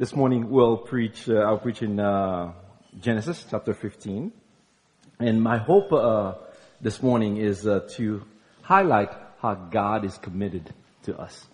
This 0.00 0.16
morning 0.16 0.48
we'll 0.48 0.78
preach, 0.78 1.28
uh, 1.28 1.40
I'll 1.40 1.58
preach 1.58 1.82
in 1.82 2.00
uh, 2.00 2.54
Genesis 3.02 3.44
chapter 3.50 3.74
15. 3.74 4.32
And 5.18 5.42
my 5.42 5.58
hope 5.58 5.92
uh, 5.92 6.36
this 6.80 7.02
morning 7.02 7.36
is 7.36 7.66
uh, 7.66 7.86
to 7.96 8.22
highlight 8.62 9.10
how 9.42 9.52
God 9.52 10.06
is 10.06 10.16
committed 10.16 10.72
to 11.02 11.18
us. 11.18 11.46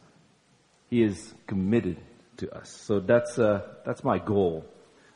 He 0.88 1.02
is 1.02 1.34
committed 1.48 2.00
to 2.36 2.56
us. 2.56 2.70
So 2.70 3.00
that's, 3.00 3.36
uh, 3.36 3.62
that's 3.84 4.04
my 4.04 4.20
goal. 4.20 4.64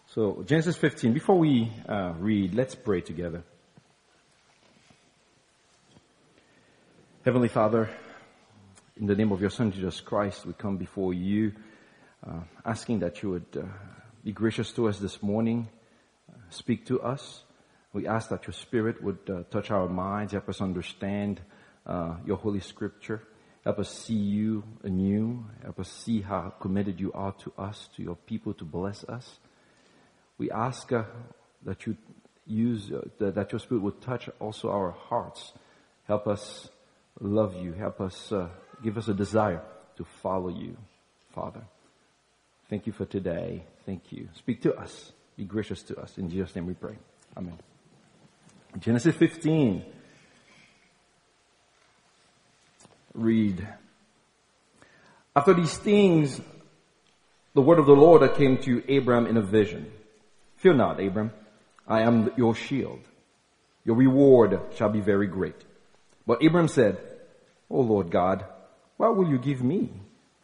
So 0.08 0.42
Genesis 0.44 0.76
15, 0.76 1.12
before 1.12 1.38
we 1.38 1.70
uh, 1.88 2.14
read, 2.18 2.52
let's 2.52 2.74
pray 2.74 3.00
together. 3.00 3.44
Heavenly 7.24 7.46
Father, 7.46 7.90
in 8.96 9.06
the 9.06 9.14
name 9.14 9.30
of 9.30 9.40
your 9.40 9.50
Son 9.50 9.70
Jesus 9.70 10.00
Christ, 10.00 10.44
we 10.44 10.52
come 10.52 10.78
before 10.78 11.14
you 11.14 11.52
uh, 12.26 12.40
asking 12.64 12.98
that 13.00 13.22
you 13.22 13.30
would 13.30 13.56
uh, 13.56 13.62
be 14.24 14.32
gracious 14.32 14.72
to 14.72 14.88
us 14.88 14.98
this 14.98 15.22
morning, 15.22 15.68
uh, 16.30 16.36
speak 16.50 16.86
to 16.86 17.00
us. 17.00 17.44
We 17.92 18.06
ask 18.06 18.28
that 18.28 18.46
your 18.46 18.52
Spirit 18.52 19.02
would 19.02 19.18
uh, 19.28 19.42
touch 19.50 19.70
our 19.70 19.88
minds, 19.88 20.32
help 20.32 20.48
us 20.48 20.60
understand 20.60 21.40
uh, 21.86 22.16
your 22.26 22.36
Holy 22.36 22.60
Scripture, 22.60 23.22
help 23.64 23.78
us 23.78 23.90
see 23.90 24.14
you 24.14 24.64
anew, 24.82 25.44
help 25.62 25.80
us 25.80 25.90
see 25.90 26.20
how 26.20 26.52
committed 26.60 27.00
you 27.00 27.10
are 27.12 27.32
to 27.32 27.52
us, 27.58 27.88
to 27.96 28.02
your 28.02 28.16
people, 28.16 28.52
to 28.54 28.64
bless 28.64 29.02
us. 29.04 29.38
We 30.36 30.50
ask 30.50 30.92
uh, 30.92 31.04
that 31.64 31.86
you 31.86 31.96
use 32.46 32.90
that 33.18 33.52
your 33.52 33.60
Spirit 33.60 33.82
would 33.82 34.00
touch 34.02 34.28
also 34.40 34.70
our 34.70 34.90
hearts, 34.90 35.52
help 36.06 36.26
us 36.26 36.68
love 37.20 37.54
you, 37.54 37.72
help 37.72 38.00
us 38.00 38.32
give 38.82 38.98
us 38.98 39.08
a 39.08 39.14
desire 39.14 39.62
to 39.96 40.04
follow 40.04 40.48
you, 40.48 40.76
Father. 41.32 41.62
Thank 42.70 42.86
you 42.86 42.92
for 42.92 43.04
today. 43.04 43.64
Thank 43.84 44.12
you. 44.12 44.28
Speak 44.34 44.62
to 44.62 44.72
us. 44.76 45.10
Be 45.36 45.44
gracious 45.44 45.82
to 45.82 46.00
us. 46.00 46.16
In 46.18 46.30
Jesus' 46.30 46.54
name 46.54 46.66
we 46.66 46.74
pray. 46.74 46.96
Amen. 47.36 47.58
Genesis 48.78 49.16
15. 49.16 49.84
Read. 53.14 53.66
After 55.34 55.52
these 55.52 55.76
things, 55.78 56.40
the 57.54 57.60
word 57.60 57.80
of 57.80 57.86
the 57.86 57.92
Lord 57.92 58.22
came 58.36 58.56
to 58.58 58.84
Abram 58.88 59.26
in 59.26 59.36
a 59.36 59.42
vision. 59.42 59.90
Fear 60.54 60.74
not, 60.74 61.00
Abram. 61.00 61.32
I 61.88 62.02
am 62.02 62.30
your 62.36 62.54
shield. 62.54 63.00
Your 63.84 63.96
reward 63.96 64.60
shall 64.76 64.90
be 64.90 65.00
very 65.00 65.26
great. 65.26 65.56
But 66.24 66.44
Abram 66.46 66.68
said, 66.68 66.98
O 67.68 67.80
Lord 67.80 68.12
God, 68.12 68.44
what 68.96 69.16
will 69.16 69.28
you 69.28 69.38
give 69.38 69.60
me? 69.60 69.90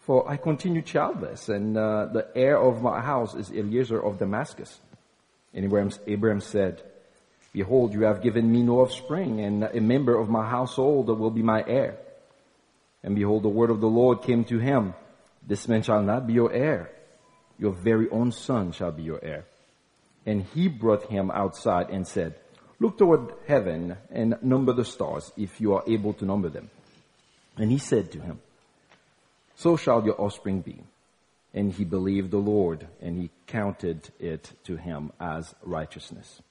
For 0.07 0.31
I 0.31 0.37
continue 0.37 0.83
childless, 0.83 1.49
and 1.49 1.77
uh, 1.77 2.07
the 2.07 2.29
heir 2.37 2.57
of 2.57 2.81
my 2.81 3.01
house 3.01 3.35
is 3.35 3.51
Eliezer 3.51 4.01
of 4.01 4.21
Damascus. 4.21 4.79
And 5.53 5.65
Abraham, 5.65 5.91
Abraham 6.07 6.41
said, 6.41 6.81
Behold, 7.53 7.93
you 7.93 8.03
have 8.03 8.23
given 8.23 8.53
me 8.53 8.63
no 8.63 8.83
offspring, 8.83 9.41
and 9.41 9.65
a 9.65 9.81
member 9.81 10.17
of 10.17 10.29
my 10.29 10.49
household 10.49 11.09
will 11.09 11.33
be 11.33 11.43
my 11.43 11.65
heir. 11.67 11.99
And 13.03 13.17
behold, 13.17 13.43
the 13.43 13.49
word 13.49 13.71
of 13.71 13.81
the 13.81 13.89
Lord 13.89 14.23
came 14.23 14.45
to 14.45 14.59
him, 14.59 14.95
This 15.45 15.67
man 15.67 15.83
shall 15.83 16.03
not 16.03 16.29
be 16.29 16.35
your 16.35 16.53
heir. 16.53 16.89
Your 17.59 17.73
very 17.73 18.09
own 18.11 18.31
son 18.31 18.71
shall 18.71 18.93
be 18.93 19.03
your 19.03 19.19
heir. 19.25 19.45
And 20.25 20.45
he 20.55 20.69
brought 20.69 21.11
him 21.11 21.33
outside 21.33 21.91
and 21.91 22.07
said, 22.07 22.37
Look 22.79 22.97
toward 22.97 23.33
heaven 23.49 23.97
and 24.09 24.37
number 24.41 24.73
the 24.73 24.85
stars, 24.85 25.33
if 25.37 25.61
you 25.61 25.75
are 25.75 25.83
able 25.89 26.13
to 26.13 26.25
number 26.25 26.49
them. 26.49 26.71
And 27.57 27.73
he 27.73 27.79
said 27.79 28.13
to 28.13 28.21
him, 28.21 28.39
so 29.57 29.77
shall 29.77 30.05
your 30.05 30.21
offspring 30.21 30.61
be. 30.61 30.85
And 31.53 31.73
he 31.73 31.85
believed 31.85 32.31
the 32.31 32.39
Lord, 32.39 32.87
and 33.01 33.17
he 33.17 33.31
counted 33.47 34.11
it 34.21 34.53
to 34.65 34.77
him 34.77 35.11
as 35.19 35.55
righteousness. 35.63 36.43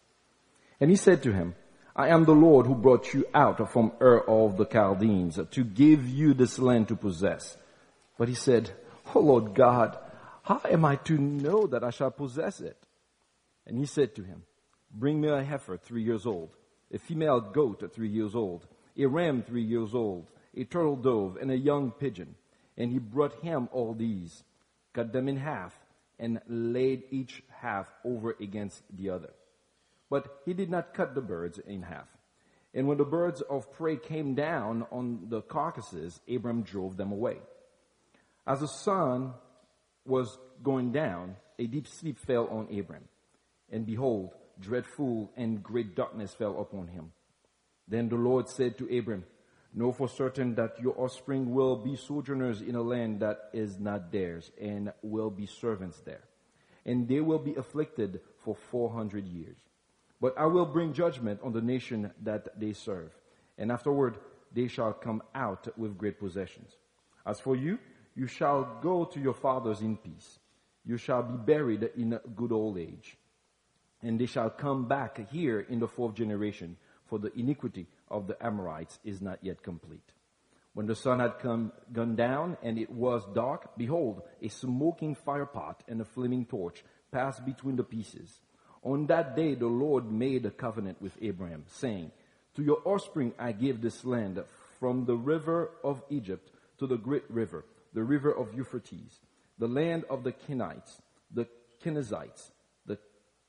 And 0.82 0.90
he 0.90 0.96
said 0.96 1.22
to 1.24 1.32
him, 1.32 1.56
I 1.96 2.10
am 2.10 2.26
the 2.26 2.34
Lord 2.34 2.66
who 2.66 2.76
brought 2.76 3.14
you 3.14 3.26
out 3.34 3.72
from 3.72 3.94
Ur 4.02 4.20
of 4.28 4.58
the 4.58 4.66
Chaldeans 4.66 5.40
to 5.52 5.64
give 5.64 6.10
you 6.10 6.34
this 6.34 6.60
land 6.60 6.90
to 6.90 6.96
possess. 6.96 7.56
But 8.18 8.28
he 8.28 8.34
said, 8.34 8.72
Oh 9.14 9.20
Lord 9.20 9.54
God, 9.54 9.98
how 10.44 10.60
am 10.66 10.84
I 10.84 10.98
to 10.98 11.18
know 11.18 11.68
that 11.68 11.84
I 11.84 11.92
shall 11.92 12.12
possess 12.12 12.60
it? 12.60 12.78
And 13.66 13.78
he 13.78 13.86
said 13.86 14.16
to 14.16 14.24
him, 14.24 14.44
Bring 14.92 15.22
me 15.22 15.30
a 15.30 15.44
heifer 15.44 15.78
three 15.78 16.04
years 16.04 16.26
old, 16.26 16.50
a 16.92 16.98
female 16.98 17.40
goat 17.40 17.90
three 17.94 18.10
years 18.10 18.36
old, 18.36 18.66
a 18.98 19.06
ram 19.06 19.44
three 19.44 19.64
years 19.64 19.94
old, 19.94 20.28
a 20.56 20.64
turtle 20.64 20.96
dove, 20.96 21.38
and 21.40 21.52
a 21.52 21.58
young 21.58 21.92
pigeon. 21.92 22.36
And 22.78 22.92
he 22.92 23.00
brought 23.00 23.42
him 23.42 23.70
all 23.72 23.94
these, 23.94 24.44
cut 24.94 25.14
them 25.14 25.28
in 25.28 25.38
half, 25.38 25.74
and 26.20 26.42
laid 26.48 27.04
each 27.12 27.44
half 27.50 27.88
over 28.04 28.36
against 28.40 28.84
the 28.96 29.10
other. 29.10 29.32
But 30.10 30.42
he 30.46 30.54
did 30.54 30.70
not 30.70 30.94
cut 30.94 31.16
the 31.16 31.22
birds 31.22 31.60
in 31.60 31.84
half. 31.84 32.08
And 32.74 32.88
when 32.88 32.98
the 32.98 33.06
birds 33.06 33.42
of 33.42 33.72
prey 33.72 33.96
came 33.96 34.36
down 34.36 34.86
on 34.92 35.28
the 35.30 35.42
carcasses, 35.42 36.20
Abram 36.30 36.64
drove 36.64 36.98
them 36.98 37.12
away. 37.12 37.38
As 38.46 38.60
the 38.60 38.68
sun 38.68 39.34
was 40.06 40.38
going 40.62 40.92
down, 40.92 41.38
a 41.58 41.68
deep 41.68 41.88
sleep 41.88 42.20
fell 42.20 42.48
on 42.48 42.68
Abram. 42.78 43.06
And 43.72 43.86
behold, 43.86 44.32
dreadful 44.60 45.32
and 45.36 45.64
great 45.64 45.96
darkness 45.96 46.34
fell 46.34 46.60
upon 46.60 46.88
him. 46.88 47.12
Then 47.88 48.10
the 48.10 48.16
Lord 48.16 48.50
said 48.50 48.78
to 48.78 48.98
Abram, 48.98 49.24
Know 49.78 49.92
for 49.92 50.08
certain 50.08 50.56
that 50.56 50.80
your 50.82 50.98
offspring 50.98 51.54
will 51.54 51.76
be 51.76 51.98
sojourners 51.98 52.62
in 52.62 52.76
a 52.76 52.82
land 52.82 53.20
that 53.20 53.50
is 53.52 53.78
not 53.78 54.10
theirs, 54.10 54.50
and 54.60 54.94
will 55.02 55.30
be 55.30 55.46
servants 55.46 56.00
there. 56.00 56.24
And 56.86 57.10
they 57.10 57.20
will 57.20 57.40
be 57.40 57.56
afflicted 57.56 58.22
for 58.38 58.56
400 58.56 59.28
years. 59.28 59.58
But 60.22 60.38
I 60.38 60.46
will 60.46 60.66
bring 60.66 60.94
judgment 60.94 61.42
on 61.44 61.52
the 61.52 61.62
nation 61.62 62.12
that 62.24 62.58
they 62.58 62.72
serve, 62.72 63.12
and 63.58 63.70
afterward 63.70 64.18
they 64.54 64.70
shall 64.70 64.94
come 64.94 65.22
out 65.36 65.68
with 65.78 65.98
great 65.98 66.22
possessions. 66.22 66.78
As 67.26 67.42
for 67.42 67.58
you, 67.58 67.78
you 68.16 68.28
shall 68.28 68.80
go 68.82 69.04
to 69.04 69.20
your 69.20 69.34
fathers 69.34 69.82
in 69.82 69.98
peace. 69.98 70.40
You 70.86 70.96
shall 70.96 71.22
be 71.22 71.36
buried 71.36 71.90
in 71.98 72.18
good 72.34 72.54
old 72.54 72.78
age. 72.78 73.18
And 74.02 74.18
they 74.18 74.28
shall 74.28 74.52
come 74.52 74.88
back 74.88 75.30
here 75.32 75.60
in 75.60 75.80
the 75.80 75.88
fourth 75.88 76.16
generation, 76.16 76.78
for 77.08 77.20
the 77.20 77.38
iniquity 77.38 77.88
of 78.10 78.28
the 78.28 78.38
Amorites 78.46 79.00
is 79.04 79.22
not 79.22 79.40
yet 79.42 79.64
complete. 79.64 80.14
When 80.74 80.88
the 80.88 80.96
sun 80.96 81.20
had 81.20 81.40
come, 81.40 81.72
gone 81.94 82.16
down 82.16 82.58
and 82.62 82.78
it 82.78 82.92
was 82.92 83.24
dark, 83.34 83.78
behold, 83.78 84.24
a 84.42 84.50
smoking 84.50 85.16
firepot 85.16 85.76
and 85.88 86.02
a 86.02 86.06
flaming 86.06 86.46
torch 86.46 86.84
passed 87.12 87.46
between 87.46 87.78
the 87.78 87.84
pieces. 87.84 88.42
On 88.84 89.08
that 89.08 89.36
day 89.36 89.56
the 89.56 89.68
Lord 89.68 90.12
made 90.12 90.46
a 90.46 90.52
covenant 90.52 91.02
with 91.02 91.18
Abraham, 91.22 91.64
saying, 91.68 92.12
To 92.56 92.62
your 92.64 92.82
offspring 92.84 93.34
I 93.40 93.54
give 93.54 93.82
this 93.82 94.04
land 94.04 94.44
from 94.80 95.06
the 95.06 95.16
river 95.16 95.72
of 95.84 96.04
Egypt 96.10 96.52
to 96.80 96.88
the 96.88 96.98
great 96.98 97.30
river, 97.30 97.66
the 97.94 98.04
river 98.04 98.32
of 98.32 98.54
Euphrates, 98.54 99.22
the 99.58 99.68
land 99.68 100.04
of 100.10 100.24
the 100.24 100.34
Kenites, 100.34 101.00
the 101.34 101.48
Kenizzites, 101.82 102.52
the 102.86 102.98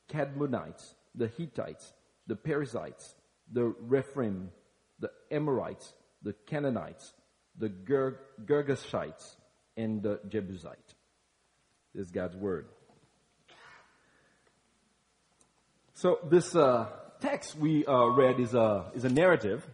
Kadmonites, 0.08 0.94
the 1.14 1.26
Hittites, 1.26 1.92
the 2.26 2.36
Perizzites, 2.36 3.14
the 3.52 3.74
Rephaim, 3.80 4.50
the 4.98 5.10
Amorites, 5.30 5.92
the 6.22 6.34
Canaanites, 6.46 7.12
the 7.58 7.68
Ger- 7.68 8.20
Girgashites, 8.44 9.36
and 9.76 10.02
the 10.02 10.20
Jebusite. 10.28 10.94
This 11.94 12.06
is 12.06 12.10
God's 12.10 12.36
word. 12.36 12.66
So 15.94 16.18
this 16.28 16.54
uh, 16.54 16.88
text 17.20 17.56
we 17.56 17.86
uh, 17.86 18.06
read 18.06 18.38
is 18.38 18.54
a 18.54 18.90
is 18.94 19.04
a 19.04 19.08
narrative, 19.08 19.66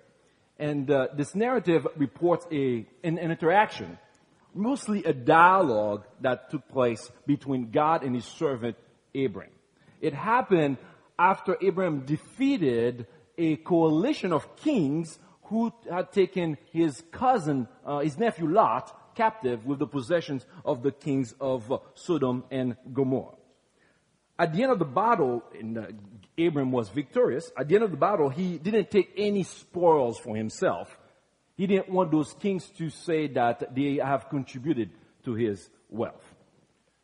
and 0.59 0.89
uh, 0.89 1.09
this 1.17 1.35
narrative 1.35 1.87
reports 1.97 2.47
a 2.53 2.87
an, 3.03 3.19
an 3.19 3.31
interaction, 3.33 3.99
mostly 4.55 5.03
a 5.05 5.13
dialogue 5.13 6.05
that 6.21 6.51
took 6.51 6.69
place 6.69 7.11
between 7.27 7.71
God 7.71 8.05
and 8.05 8.15
His 8.15 8.25
servant 8.25 8.77
Abram. 9.17 9.51
It 10.01 10.15
happened 10.15 10.79
after 11.19 11.55
Abram 11.55 12.07
defeated 12.07 13.07
a 13.39 13.57
coalition 13.57 14.33
of 14.33 14.57
kings 14.57 15.19
who 15.45 15.73
had 15.91 16.13
taken 16.13 16.57
his 16.73 17.03
cousin, 17.11 17.69
uh, 17.85 17.99
his 18.01 18.19
nephew 18.19 18.49
Lot, 18.49 19.15
captive 19.15 19.67
with 19.67 19.79
the 19.79 19.87
possessions 19.87 20.47
of 20.65 20.83
the 20.83 20.93
kings 20.93 21.35
of 21.41 21.71
uh, 21.71 21.79
Sodom 21.95 22.45
and 22.51 22.77
Gomorrah. 22.93 23.37
At 24.39 24.55
the 24.55 24.63
end 24.63 24.73
of 24.73 24.79
the 24.79 24.85
battle, 24.85 25.43
and, 25.59 25.79
uh, 25.79 25.87
Abram 26.39 26.73
was 26.73 26.89
victorious. 26.89 27.53
At 27.57 27.69
the 27.69 27.75
end 27.75 27.85
of 27.85 27.91
the 27.91 27.97
battle, 27.97 28.31
he 28.31 28.59
didn't 28.59 28.91
take 28.91 29.13
any 29.17 29.43
spoils 29.43 30.19
for 30.19 30.35
himself. 30.35 30.99
He 31.57 31.67
didn't 31.67 31.91
want 31.91 32.11
those 32.11 32.33
kings 32.33 32.71
to 32.79 32.89
say 32.89 33.27
that 33.29 33.75
they 33.75 33.97
have 33.97 34.31
contributed 34.31 34.91
to 35.25 35.35
his 35.35 35.69
wealth. 35.91 36.35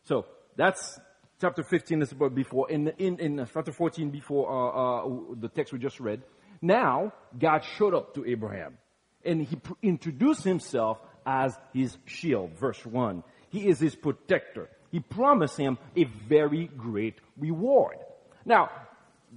So 0.04 0.25
that's 0.56 0.98
chapter 1.40 1.62
15 1.62 2.02
is 2.02 2.12
before, 2.35 2.70
in, 2.70 2.88
in, 2.99 3.19
in 3.19 3.49
chapter 3.52 3.73
14 3.73 4.11
before 4.11 4.50
uh, 4.50 5.06
uh, 5.06 5.35
the 5.40 5.49
text 5.49 5.73
we 5.73 5.79
just 5.79 6.00
read. 6.00 6.23
Now, 6.61 7.12
God 7.38 7.64
showed 7.76 7.94
up 7.94 8.14
to 8.14 8.25
Abraham 8.26 8.79
and 9.25 9.43
he 9.43 9.56
pr- 9.56 9.75
introduced 9.82 10.44
himself 10.44 10.99
as 11.25 11.56
his 11.73 11.96
shield. 12.06 12.52
Verse 12.58 12.85
1. 12.85 13.23
He 13.50 13.69
is 13.69 13.79
his 13.79 13.94
protector. 13.94 14.69
He 14.90 15.00
promised 15.00 15.56
him 15.56 15.79
a 15.96 16.05
very 16.05 16.67
great 16.67 17.17
reward. 17.38 17.96
Now, 18.44 18.70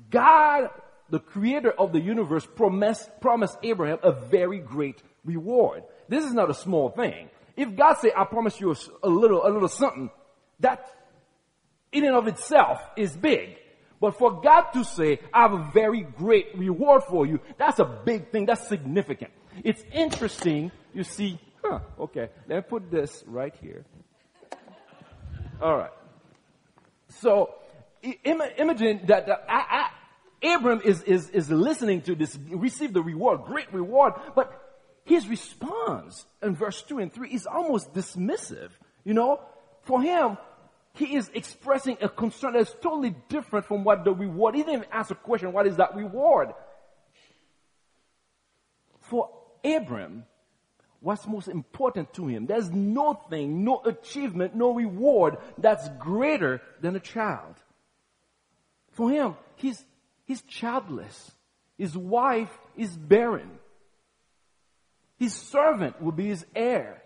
God, 0.10 0.70
the 1.10 1.20
creator 1.20 1.72
of 1.72 1.92
the 1.92 2.00
universe, 2.00 2.48
promised, 2.56 3.10
promised 3.20 3.58
Abraham 3.62 4.00
a 4.04 4.12
very 4.12 4.60
great 4.60 5.02
reward. 5.26 5.84
This 6.08 6.24
is 6.24 6.34
not 6.34 6.50
a 6.50 6.54
small 6.54 6.90
thing. 6.90 7.30
If 7.58 7.76
God 7.76 7.98
say, 7.98 8.12
I 8.16 8.24
promise 8.24 8.60
you 8.60 8.72
a, 8.72 8.76
a 9.04 9.10
little, 9.10 9.46
a 9.46 9.50
little 9.50 9.68
something, 9.68 10.10
that 10.62 11.01
in 11.92 12.06
and 12.06 12.16
of 12.16 12.28
itself 12.28 12.82
is 12.96 13.16
big. 13.16 13.58
But 14.00 14.18
for 14.18 14.42
God 14.42 14.72
to 14.74 14.84
say, 14.84 15.20
I 15.32 15.44
have 15.44 15.54
a 15.54 15.70
very 15.74 16.02
great 16.02 16.58
reward 16.58 17.04
for 17.04 17.26
you, 17.26 17.40
that's 17.58 17.80
a 17.80 17.86
big 17.86 18.32
thing. 18.32 18.48
That's 18.48 18.68
significant. 18.68 19.32
It's 19.64 19.84
interesting. 19.94 20.72
You 20.94 21.04
see, 21.04 21.40
huh, 21.64 21.80
okay, 22.00 22.30
let 22.48 22.56
me 22.56 22.62
put 22.62 22.90
this 22.90 23.24
right 23.28 23.54
here. 23.62 23.86
All 25.62 25.78
right. 25.78 25.92
So, 27.20 27.54
imagine 28.24 29.02
that, 29.06 29.28
that 29.28 29.46
I, 29.48 29.90
I, 30.42 30.56
Abram 30.56 30.82
is, 30.84 31.04
is, 31.04 31.30
is 31.30 31.52
listening 31.52 32.02
to 32.04 32.16
this, 32.16 32.38
receive 32.50 32.94
the 32.94 33.04
reward, 33.04 33.44
great 33.46 33.72
reward, 33.72 34.14
but 34.36 34.52
his 35.04 35.28
response 35.28 36.26
in 36.42 36.56
verse 36.56 36.82
2 36.84 37.00
and 37.00 37.14
3 37.14 37.30
is 37.30 37.46
almost 37.46 37.94
dismissive. 37.94 38.72
You 39.04 39.14
know, 39.14 39.42
for 39.84 40.02
him, 40.02 40.38
he 40.94 41.16
is 41.16 41.30
expressing 41.34 41.98
a 42.02 42.10
concern 42.10 42.54
that's 42.54 42.74
totally 42.82 43.16
different 43.30 43.66
from 43.66 43.84
what 43.84 44.04
the 44.04 44.14
reward. 44.14 44.56
He 44.56 44.62
didn't 44.62 44.76
even 44.76 44.88
ask 44.92 45.12
a 45.12 45.16
question, 45.16 45.54
what 45.54 45.68
is 45.68 45.78
that 45.78 45.96
reward? 45.96 46.50
For 49.00 49.30
Abram, 49.64 50.26
what's 51.00 51.26
most 51.28 51.48
important 51.48 52.14
to 52.16 52.28
him, 52.28 52.46
there's 52.46 52.70
nothing, 52.70 53.64
no 53.64 53.82
achievement, 53.86 54.56
no 54.56 54.74
reward 54.74 55.38
that's 55.58 55.88
greater 56.00 56.62
than 56.82 56.96
a 56.96 57.00
child. 57.00 57.56
For 58.92 59.10
him, 59.10 59.36
he's, 59.56 59.84
he's 60.26 60.42
childless. 60.42 61.32
His 61.78 61.98
wife 61.98 62.52
is 62.76 62.96
barren. 62.96 63.50
His 65.18 65.34
servant 65.34 66.02
will 66.02 66.12
be 66.12 66.28
his 66.28 66.46
heir. 66.56 67.02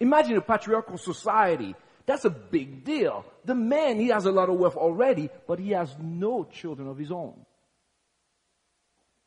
Imagine 0.00 0.36
a 0.36 0.40
patriarchal 0.40 0.98
society 0.98 1.76
that's 2.06 2.24
a 2.24 2.30
big 2.30 2.84
deal. 2.84 3.24
The 3.44 3.54
man, 3.54 4.00
he 4.00 4.08
has 4.08 4.24
a 4.24 4.32
lot 4.32 4.48
of 4.48 4.56
wealth 4.56 4.76
already, 4.76 5.30
but 5.46 5.58
he 5.58 5.70
has 5.70 5.94
no 6.00 6.44
children 6.44 6.88
of 6.88 6.98
his 6.98 7.10
own. 7.10 7.34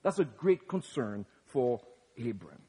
That's 0.04 0.20
a 0.20 0.26
great 0.26 0.68
concern 0.68 1.26
for 1.46 1.82
Abram. 2.18 2.62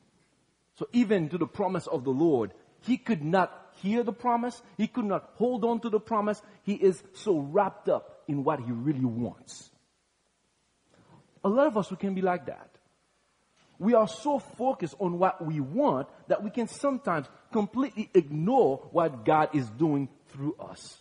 So 0.74 0.88
even 0.92 1.28
to 1.30 1.38
the 1.38 1.46
promise 1.46 1.86
of 1.86 2.04
the 2.04 2.10
Lord, 2.10 2.52
he 2.80 2.96
could 2.96 3.24
not 3.24 3.72
hear 3.82 4.02
the 4.02 4.12
promise. 4.12 4.62
He 4.76 4.86
could 4.86 5.04
not 5.04 5.30
hold 5.34 5.64
on 5.64 5.80
to 5.80 5.90
the 5.90 6.00
promise. 6.00 6.40
He 6.62 6.74
is 6.74 7.02
so 7.14 7.38
wrapped 7.38 7.88
up 7.88 8.22
in 8.28 8.44
what 8.44 8.60
he 8.60 8.70
really 8.70 9.04
wants. 9.04 9.70
A 11.44 11.48
lot 11.48 11.66
of 11.66 11.76
us, 11.76 11.90
we 11.90 11.96
can 11.96 12.14
be 12.14 12.22
like 12.22 12.46
that. 12.46 12.75
We 13.78 13.94
are 13.94 14.08
so 14.08 14.38
focused 14.38 14.94
on 14.98 15.18
what 15.18 15.44
we 15.44 15.60
want 15.60 16.08
that 16.28 16.42
we 16.42 16.50
can 16.50 16.68
sometimes 16.68 17.26
completely 17.52 18.10
ignore 18.14 18.88
what 18.90 19.24
God 19.24 19.50
is 19.54 19.68
doing 19.70 20.08
through 20.28 20.56
us. 20.58 20.98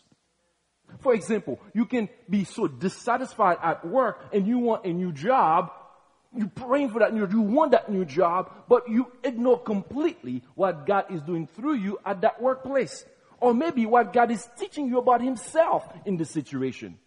For 1.00 1.14
example, 1.14 1.60
you 1.74 1.86
can 1.86 2.10
be 2.30 2.44
so 2.44 2.68
dissatisfied 2.68 3.58
at 3.62 3.86
work 3.86 4.30
and 4.34 4.48
you 4.48 4.60
want 4.60 4.86
a 4.86 4.94
new 4.94 5.12
job. 5.12 5.72
You're 6.36 6.48
praying 6.48 6.90
for 6.90 7.00
that 7.00 7.14
new, 7.14 7.28
you 7.28 7.42
want 7.42 7.72
that 7.72 7.90
new 7.90 8.06
job, 8.06 8.52
but 8.68 8.90
you 8.90 9.12
ignore 9.24 9.60
completely 9.60 10.44
what 10.56 10.86
God 10.86 11.06
is 11.10 11.22
doing 11.22 11.48
through 11.48 11.76
you 11.76 12.00
at 12.06 12.22
that 12.22 12.42
workplace. 12.42 13.06
Or 13.40 13.54
maybe 13.54 13.86
what 13.86 14.14
God 14.14 14.32
is 14.32 14.48
teaching 14.58 14.88
you 14.88 14.98
about 14.98 15.22
Himself 15.22 15.88
in 16.06 16.18
the 16.18 16.26
situation. 16.26 16.98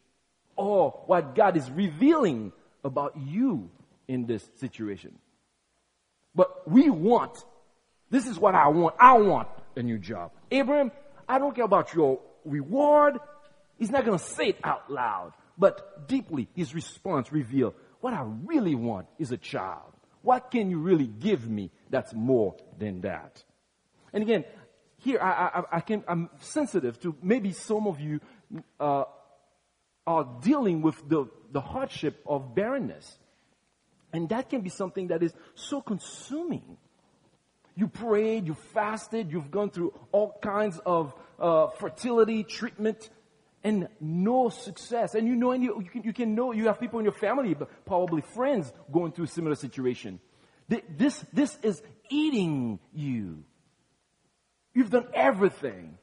Or 0.56 1.02
what 1.06 1.34
God 1.34 1.56
is 1.56 1.70
revealing 1.70 2.52
about 2.84 3.16
you 3.16 3.70
in 4.06 4.26
this 4.26 4.48
situation. 4.56 5.18
But 6.38 6.70
we 6.70 6.88
want, 6.88 7.36
this 8.10 8.28
is 8.28 8.38
what 8.38 8.54
I 8.54 8.68
want. 8.68 8.94
I 9.00 9.18
want 9.18 9.48
a 9.74 9.82
new 9.82 9.98
job. 9.98 10.30
Abraham, 10.52 10.92
I 11.28 11.40
don't 11.40 11.52
care 11.52 11.64
about 11.64 11.92
your 11.94 12.20
reward. 12.44 13.18
He's 13.76 13.90
not 13.90 14.04
going 14.04 14.16
to 14.16 14.24
say 14.24 14.50
it 14.50 14.60
out 14.62 14.88
loud, 14.88 15.32
but 15.58 16.06
deeply 16.06 16.48
his 16.54 16.76
response 16.76 17.32
revealed, 17.32 17.74
what 18.00 18.14
I 18.14 18.22
really 18.44 18.76
want 18.76 19.08
is 19.18 19.32
a 19.32 19.36
child. 19.36 19.92
What 20.22 20.52
can 20.52 20.70
you 20.70 20.78
really 20.78 21.08
give 21.08 21.50
me 21.50 21.72
that's 21.90 22.14
more 22.14 22.54
than 22.78 23.00
that? 23.00 23.42
And 24.12 24.22
again, 24.22 24.44
here 24.98 25.18
I, 25.20 25.32
I, 25.58 25.62
I 25.78 25.80
can, 25.80 26.04
I'm 26.06 26.30
sensitive 26.38 27.00
to 27.00 27.16
maybe 27.20 27.50
some 27.50 27.88
of 27.88 27.98
you 27.98 28.20
uh, 28.78 29.06
are 30.06 30.38
dealing 30.40 30.82
with 30.82 30.96
the, 31.08 31.28
the 31.50 31.60
hardship 31.60 32.22
of 32.28 32.54
barrenness. 32.54 33.18
And 34.12 34.28
that 34.30 34.48
can 34.48 34.62
be 34.62 34.70
something 34.70 35.08
that 35.08 35.22
is 35.22 35.32
so 35.54 35.80
consuming. 35.80 36.76
You 37.76 37.88
prayed, 37.88 38.46
you 38.46 38.54
fasted, 38.74 39.30
you've 39.30 39.50
gone 39.50 39.70
through 39.70 39.92
all 40.10 40.36
kinds 40.42 40.80
of 40.84 41.14
uh, 41.38 41.68
fertility 41.68 42.42
treatment, 42.42 43.08
and 43.62 43.88
no 44.00 44.48
success. 44.48 45.14
And 45.14 45.28
you 45.28 45.36
know, 45.36 45.52
and 45.52 45.62
you, 45.62 45.80
you, 45.82 45.90
can, 45.90 46.02
you 46.02 46.12
can 46.12 46.34
know, 46.34 46.52
you 46.52 46.66
have 46.66 46.80
people 46.80 46.98
in 46.98 47.04
your 47.04 47.14
family, 47.14 47.54
but 47.54 47.68
probably 47.84 48.22
friends, 48.34 48.72
going 48.90 49.12
through 49.12 49.26
a 49.26 49.28
similar 49.28 49.54
situation. 49.54 50.20
This, 50.68 51.24
this 51.32 51.58
is 51.62 51.82
eating 52.10 52.78
you. 52.92 53.44
You've 54.74 54.90
done 54.90 55.06
everything. 55.14 55.98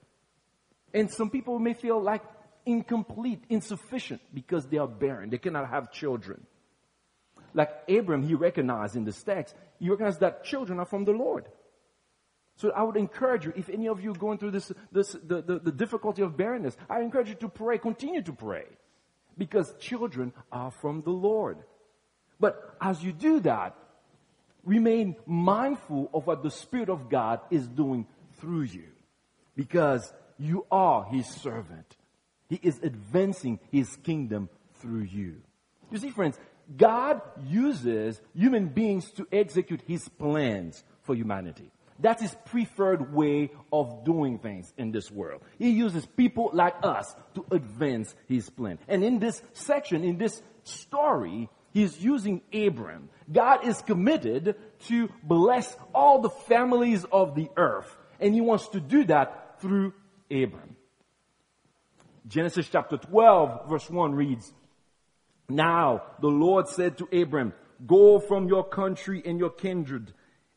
And 0.94 1.12
some 1.12 1.30
people 1.30 1.60
may 1.60 1.74
feel 1.74 2.02
like 2.02 2.22
incomplete, 2.66 3.44
insufficient 3.50 4.22
because 4.34 4.66
they 4.68 4.78
are 4.78 4.88
barren. 4.88 5.30
They 5.30 5.38
cannot 5.38 5.70
have 5.70 5.92
children 5.92 6.46
like 7.56 7.72
Abram, 7.90 8.22
he 8.22 8.36
recognized 8.36 8.96
in 8.96 9.06
this 9.06 9.24
text, 9.24 9.56
he 9.80 9.90
recognized 9.90 10.20
that 10.20 10.44
children 10.44 10.78
are 10.80 10.86
from 10.86 11.06
the 11.06 11.12
Lord. 11.12 11.46
So 12.58 12.72
I 12.72 12.84
would 12.84 12.98
encourage 12.98 13.46
you, 13.46 13.54
if 13.56 13.70
any 13.70 13.88
of 13.88 14.02
you 14.04 14.12
are 14.12 14.18
going 14.18 14.38
through 14.38 14.52
this, 14.52 14.72
this 14.92 15.14
the, 15.14 15.42
the, 15.42 15.60
the 15.60 15.72
difficulty 15.72 16.22
of 16.22 16.38
barrenness, 16.38 16.78
I 16.90 17.02
encourage 17.02 17.30
you 17.30 17.36
to 17.36 17.50
pray, 17.50 17.78
continue 17.78 18.22
to 18.22 18.34
pray. 18.34 18.66
Because 19.38 19.74
children 19.80 20.32
are 20.52 20.72
from 20.72 21.02
the 21.02 21.12
Lord. 21.12 21.58
But 22.40 22.78
as 22.80 23.04
you 23.04 23.12
do 23.12 23.42
that, 23.42 23.76
remain 24.64 25.16
mindful 25.26 26.10
of 26.14 26.28
what 26.28 26.44
the 26.44 26.52
Spirit 26.52 26.90
of 26.90 27.10
God 27.10 27.42
is 27.52 27.68
doing 27.68 28.08
through 28.40 28.64
you. 28.64 28.88
Because 29.56 30.14
you 30.38 30.66
are 30.72 31.06
His 31.06 31.28
servant. 31.28 31.98
He 32.48 32.60
is 32.62 32.80
advancing 32.84 33.60
His 33.72 33.96
kingdom 33.98 34.50
through 34.76 35.04
you. 35.04 35.42
You 35.92 35.98
see, 35.98 36.10
friends, 36.10 36.38
God 36.76 37.22
uses 37.48 38.22
human 38.34 38.68
beings 38.68 39.12
to 39.12 39.28
execute 39.32 39.82
his 39.86 40.08
plans 40.08 40.84
for 41.04 41.16
humanity. 41.16 41.72
That's 42.00 42.22
his 42.22 42.36
preferred 42.46 43.14
way 43.14 43.52
of 43.72 44.04
doing 44.04 44.40
things 44.40 44.74
in 44.78 44.92
this 44.92 45.10
world. 45.10 45.42
He 45.58 45.70
uses 45.70 46.06
people 46.06 46.50
like 46.54 46.76
us 46.84 47.16
to 47.36 47.46
advance 47.52 48.14
his 48.28 48.50
plan. 48.50 48.80
And 48.88 49.04
in 49.04 49.20
this 49.20 49.42
section, 49.54 50.04
in 50.04 50.18
this 50.18 50.42
story, 50.64 51.50
he's 51.74 52.04
using 52.04 52.42
Abram. 52.54 53.10
God 53.32 53.66
is 53.66 53.82
committed 53.82 54.56
to 54.88 55.10
bless 55.24 55.76
all 55.94 56.20
the 56.22 56.30
families 56.30 57.06
of 57.06 57.34
the 57.34 57.48
earth. 57.56 57.96
And 58.20 58.34
he 58.34 58.42
wants 58.42 58.68
to 58.70 58.82
do 58.82 59.06
that 59.06 59.62
through 59.62 59.94
Abram. 60.30 60.76
Genesis 62.28 62.68
chapter 62.70 62.98
12 62.98 63.70
verse 63.70 63.90
1 63.90 64.16
reads, 64.16 64.52
now 65.50 66.04
the 66.22 66.28
Lord 66.28 66.68
said 66.68 66.98
to 66.98 67.22
Abram, 67.22 67.54
go 67.86 68.20
from 68.20 68.48
your 68.48 68.64
country 68.64 69.22
and 69.26 69.40
your 69.40 69.52
kindred 69.52 70.14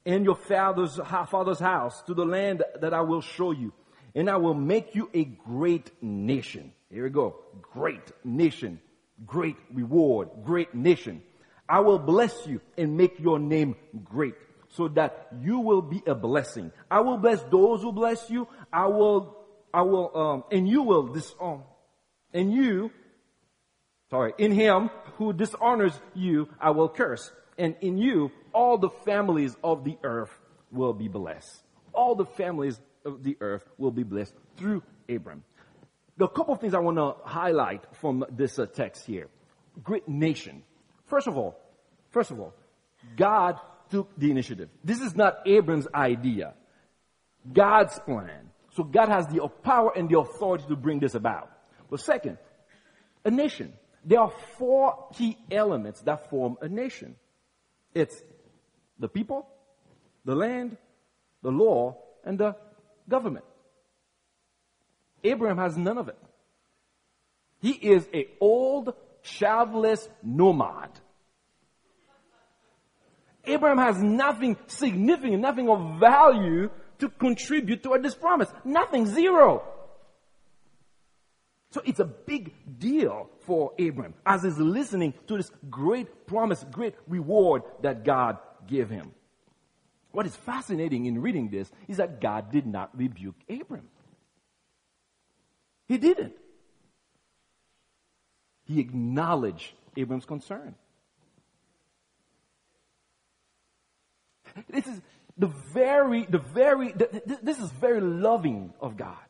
and 0.07 0.25
your 0.25 0.37
father's, 0.37 0.99
father's 1.30 1.59
house 1.59 2.02
to 2.02 2.14
the 2.14 2.25
land 2.25 2.62
that 2.80 2.95
I 2.95 3.02
will 3.02 3.21
show 3.21 3.50
you. 3.50 3.73
And 4.14 4.30
I 4.30 4.37
will 4.37 4.54
make 4.54 4.95
you 4.95 5.11
a 5.12 5.25
great 5.25 5.90
nation. 6.02 6.73
Here 6.90 7.04
we 7.04 7.11
go. 7.11 7.37
Great 7.61 8.12
nation. 8.25 8.80
Great 9.26 9.57
reward. 9.73 10.30
Great 10.45 10.75
nation. 10.75 11.23
I 11.68 11.80
will 11.80 11.99
bless 11.99 12.47
you 12.47 12.61
and 12.78 12.97
make 12.97 13.21
your 13.21 13.38
name 13.38 13.76
great 14.04 14.35
so 14.71 14.88
that 14.88 15.28
you 15.40 15.61
will 15.61 15.83
be 15.83 16.02
a 16.07 16.14
blessing. 16.14 16.73
I 16.90 17.00
will 17.00 17.18
bless 17.18 17.42
those 17.45 17.83
who 17.83 17.92
bless 17.92 18.30
you. 18.30 18.49
I 18.73 18.87
will, 18.87 19.37
I 19.73 19.83
will, 19.83 20.16
um, 20.16 20.45
and 20.50 20.68
you 20.68 20.83
will 20.83 21.09
disown, 21.09 21.62
and 22.33 22.52
you 22.52 22.90
sorry, 24.10 24.32
in 24.38 24.52
him 24.52 24.90
who 25.16 25.32
dishonors 25.32 25.98
you, 26.14 26.48
I 26.60 26.70
will 26.70 26.88
curse. 26.88 27.30
And 27.56 27.76
in 27.80 27.98
you, 27.98 28.30
all 28.52 28.78
the 28.78 28.90
families 28.90 29.56
of 29.64 29.84
the 29.84 29.98
earth 30.02 30.30
will 30.70 30.92
be 30.92 31.08
blessed. 31.08 31.62
All 31.92 32.14
the 32.14 32.26
families 32.26 32.80
of 33.04 33.22
the 33.22 33.36
earth 33.40 33.64
will 33.78 33.90
be 33.90 34.04
blessed 34.04 34.34
through 34.56 34.82
Abram. 35.08 35.42
The 36.16 36.28
couple 36.28 36.54
of 36.54 36.60
things 36.60 36.74
I 36.74 36.80
want 36.80 36.96
to 36.96 37.14
highlight 37.24 37.84
from 37.96 38.24
this 38.30 38.58
uh, 38.58 38.66
text 38.66 39.06
here. 39.06 39.28
Great 39.82 40.08
nation. 40.08 40.62
First 41.06 41.26
of 41.26 41.36
all, 41.36 41.58
first 42.10 42.30
of 42.30 42.40
all, 42.40 42.54
God 43.16 43.58
took 43.90 44.10
the 44.18 44.30
initiative. 44.30 44.68
This 44.84 45.00
is 45.00 45.14
not 45.14 45.46
Abram's 45.46 45.86
idea. 45.94 46.54
God's 47.52 47.98
plan. 48.00 48.50
So 48.74 48.82
God 48.82 49.08
has 49.08 49.26
the 49.28 49.46
power 49.62 49.92
and 49.96 50.08
the 50.08 50.18
authority 50.18 50.64
to 50.68 50.76
bring 50.76 50.98
this 50.98 51.14
about. 51.14 51.50
But 51.90 52.00
second, 52.00 52.38
a 53.24 53.30
nation. 53.30 53.72
There 54.08 54.20
are 54.20 54.32
four 54.56 55.08
key 55.12 55.36
elements 55.50 56.00
that 56.00 56.30
form 56.30 56.56
a 56.62 56.68
nation. 56.68 57.14
It's 57.94 58.16
the 58.98 59.06
people, 59.06 59.46
the 60.24 60.34
land, 60.34 60.78
the 61.42 61.50
law, 61.50 61.98
and 62.24 62.38
the 62.38 62.56
government. 63.06 63.44
Abraham 65.22 65.58
has 65.58 65.76
none 65.76 65.98
of 65.98 66.08
it. 66.08 66.16
He 67.60 67.72
is 67.72 68.08
a 68.14 68.28
old, 68.40 68.94
childless 69.22 70.08
nomad. 70.22 70.88
Abraham 73.44 73.76
has 73.76 74.02
nothing 74.02 74.56
significant, 74.68 75.42
nothing 75.42 75.68
of 75.68 76.00
value 76.00 76.70
to 77.00 77.10
contribute 77.10 77.82
toward 77.82 78.02
this 78.02 78.14
promise. 78.14 78.48
Nothing, 78.64 79.04
zero. 79.04 79.64
So 81.70 81.82
it's 81.84 82.00
a 82.00 82.04
big 82.04 82.52
deal 82.78 83.28
for 83.40 83.72
Abram 83.78 84.14
as 84.25 84.42
he's 84.42 84.56
listening 84.58 85.12
to 85.26 85.37
this 85.37 85.50
great 85.68 86.26
promise, 86.26 86.64
great 86.70 86.94
reward 87.06 87.62
that 87.82 88.04
God 88.04 88.38
gave 88.66 88.88
him. 88.88 89.12
What 90.12 90.26
is 90.26 90.34
fascinating 90.34 91.06
in 91.06 91.20
reading 91.20 91.50
this 91.50 91.70
is 91.87 91.98
that 91.98 92.20
God 92.20 92.50
did 92.50 92.66
not 92.66 92.96
rebuke 92.96 93.37
Abram. 93.48 93.88
He 95.87 95.98
didn't. 95.98 96.34
He 98.64 98.80
acknowledged 98.80 99.72
Abram's 99.96 100.26
concern. 100.26 100.75
This 104.70 104.87
is 104.87 105.00
the 105.37 105.46
very, 105.46 106.25
the 106.25 106.38
very, 106.38 106.92
the, 106.92 107.38
this 107.42 107.58
is 107.58 107.70
very 107.72 108.00
loving 108.00 108.72
of 108.80 108.96
God. 108.96 109.27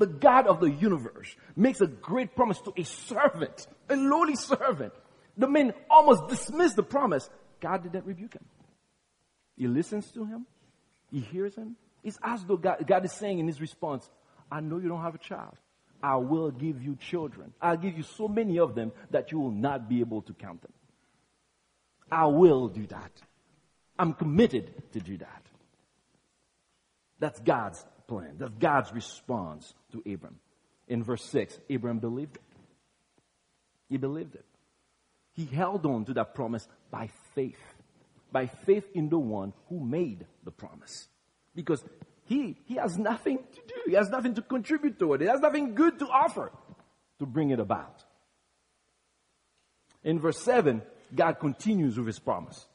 The 0.00 0.06
God 0.06 0.46
of 0.46 0.60
the 0.60 0.70
universe 0.70 1.36
makes 1.54 1.82
a 1.82 1.86
great 1.86 2.34
promise 2.34 2.58
to 2.62 2.72
a 2.74 2.84
servant, 2.84 3.66
a 3.90 3.96
lowly 3.96 4.34
servant. 4.34 4.94
The 5.36 5.46
man 5.46 5.74
almost 5.90 6.26
dismissed 6.26 6.76
the 6.76 6.82
promise. 6.82 7.28
God 7.60 7.82
didn't 7.82 8.06
rebuke 8.06 8.32
him. 8.32 8.46
He 9.58 9.68
listens 9.68 10.10
to 10.12 10.24
him. 10.24 10.46
He 11.12 11.20
hears 11.20 11.54
him. 11.54 11.76
It's 12.02 12.18
as 12.22 12.42
though 12.44 12.56
God, 12.56 12.86
God 12.86 13.04
is 13.04 13.12
saying 13.12 13.40
in 13.40 13.46
his 13.46 13.60
response, 13.60 14.08
I 14.50 14.60
know 14.60 14.78
you 14.78 14.88
don't 14.88 15.02
have 15.02 15.14
a 15.14 15.18
child. 15.18 15.58
I 16.02 16.16
will 16.16 16.50
give 16.50 16.82
you 16.82 16.96
children. 16.96 17.52
I'll 17.60 17.76
give 17.76 17.94
you 17.98 18.02
so 18.02 18.26
many 18.26 18.58
of 18.58 18.74
them 18.74 18.92
that 19.10 19.32
you 19.32 19.38
will 19.38 19.50
not 19.50 19.86
be 19.86 20.00
able 20.00 20.22
to 20.22 20.32
count 20.32 20.62
them. 20.62 20.72
I 22.10 22.24
will 22.24 22.68
do 22.68 22.86
that. 22.86 23.12
I'm 23.98 24.14
committed 24.14 24.82
to 24.94 25.00
do 25.00 25.18
that. 25.18 25.42
That's 27.18 27.38
God's 27.40 27.84
plan. 28.10 28.34
That's 28.38 28.52
God's 28.58 28.92
response 28.92 29.72
to 29.92 30.02
Abram. 30.12 30.40
In 30.88 31.04
verse 31.04 31.24
6, 31.26 31.58
Abram 31.70 32.00
believed 32.00 32.36
it. 32.36 32.42
He 33.88 33.96
believed 33.96 34.34
it. 34.34 34.44
He 35.34 35.46
held 35.46 35.86
on 35.86 36.04
to 36.06 36.14
that 36.14 36.34
promise 36.34 36.66
by 36.90 37.08
faith. 37.34 37.62
By 38.32 38.46
faith 38.46 38.84
in 38.94 39.08
the 39.08 39.18
one 39.18 39.52
who 39.68 39.78
made 39.78 40.26
the 40.44 40.50
promise. 40.50 41.06
Because 41.54 41.84
he, 42.24 42.56
he 42.66 42.74
has 42.74 42.98
nothing 42.98 43.38
to 43.38 43.60
do. 43.66 43.80
He 43.86 43.94
has 43.94 44.10
nothing 44.10 44.34
to 44.34 44.42
contribute 44.42 44.98
to 44.98 45.14
it. 45.14 45.20
He 45.20 45.28
has 45.28 45.40
nothing 45.40 45.76
good 45.76 46.00
to 46.00 46.06
offer 46.06 46.50
to 47.20 47.26
bring 47.26 47.50
it 47.50 47.60
about. 47.60 48.04
In 50.02 50.18
verse 50.18 50.38
7, 50.40 50.82
God 51.14 51.34
continues 51.38 51.96
with 51.96 52.08
his 52.08 52.18
promise 52.18 52.66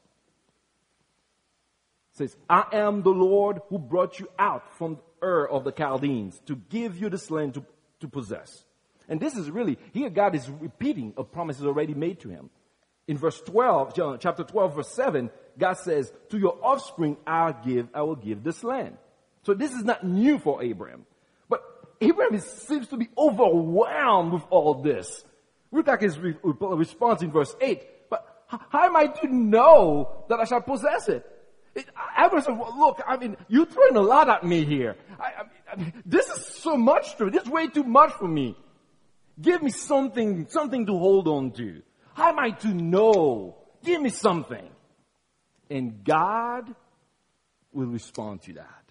says, 2.16 2.36
I 2.50 2.66
am 2.72 3.04
the 3.04 3.10
Lord 3.10 3.62
who 3.70 3.78
brought 3.78 4.20
you 4.20 4.30
out 4.40 4.74
from 4.78 5.00
Ur 5.26 5.48
of 5.48 5.64
the 5.64 5.72
Chaldeans 5.72 6.40
to 6.46 6.56
give 6.56 6.98
you 6.98 7.10
this 7.10 7.32
land 7.32 7.56
to, 7.56 7.66
to 8.02 8.08
possess. 8.08 8.64
And 9.10 9.20
this 9.20 9.36
is 9.36 9.50
really, 9.50 9.78
here 9.92 10.10
God 10.10 10.36
is 10.36 10.50
repeating 10.50 11.14
a 11.18 11.24
promise 11.24 11.62
already 11.62 11.94
made 11.94 12.20
to 12.22 12.30
him. 12.30 12.50
In 13.08 13.18
verse 13.18 13.40
12, 13.42 13.94
chapter 14.20 14.44
12, 14.44 14.76
verse 14.76 14.90
7, 14.90 15.30
God 15.58 15.74
says, 15.74 16.12
to 16.30 16.38
your 16.38 16.58
offspring 16.64 17.18
I'll 17.26 17.54
give, 17.66 17.88
I 17.94 18.02
will 18.02 18.16
give 18.16 18.44
this 18.44 18.64
land. 18.64 18.98
So 19.44 19.54
this 19.54 19.74
is 19.74 19.84
not 19.84 20.04
new 20.04 20.40
for 20.40 20.64
Abraham. 20.64 21.06
But 21.48 21.62
Abraham 22.02 22.40
seems 22.40 22.88
to 22.88 22.98
be 22.98 23.10
overwhelmed 23.18 24.34
with 24.34 24.44
all 24.50 24.76
this. 24.76 25.24
Look 25.72 25.88
at 25.88 26.02
his 26.02 26.18
re- 26.18 26.36
response 26.44 27.22
in 27.22 27.32
verse 27.32 27.56
8. 27.62 28.10
But 28.10 28.26
how 28.48 28.86
am 28.86 28.96
I 28.96 29.08
to 29.08 29.28
know 29.28 30.26
that 30.30 30.40
I 30.40 30.46
shall 30.46 30.62
possess 30.62 31.10
it? 31.10 31.26
It, 31.76 31.88
look, 32.78 33.02
I 33.06 33.18
mean, 33.18 33.36
you're 33.50 33.66
throwing 33.66 33.98
a 33.98 34.02
lot 34.02 34.30
at 34.30 34.46
me 34.46 34.64
here. 34.64 34.96
I, 35.20 35.44
I 35.72 35.76
mean, 35.76 35.94
this 36.06 36.28
is 36.30 36.46
so 36.46 36.78
much 36.78 37.18
to. 37.18 37.30
This 37.30 37.44
is 37.44 37.50
way 37.50 37.68
too 37.68 37.84
much 37.84 38.14
for 38.14 38.28
me. 38.28 38.56
Give 39.42 39.62
me 39.62 39.72
something, 39.72 40.48
something 40.48 40.86
to 40.86 40.98
hold 40.98 41.28
on 41.28 41.52
to. 41.52 41.82
How 42.14 42.30
am 42.30 42.40
I 42.40 42.52
to 42.52 42.70
know? 42.70 43.58
Give 43.84 44.02
me 44.02 44.10
something. 44.10 44.70
And 45.70 46.04
God 46.06 46.74
will 47.74 47.88
respond 47.88 48.44
to 48.44 48.54
that. 48.54 48.84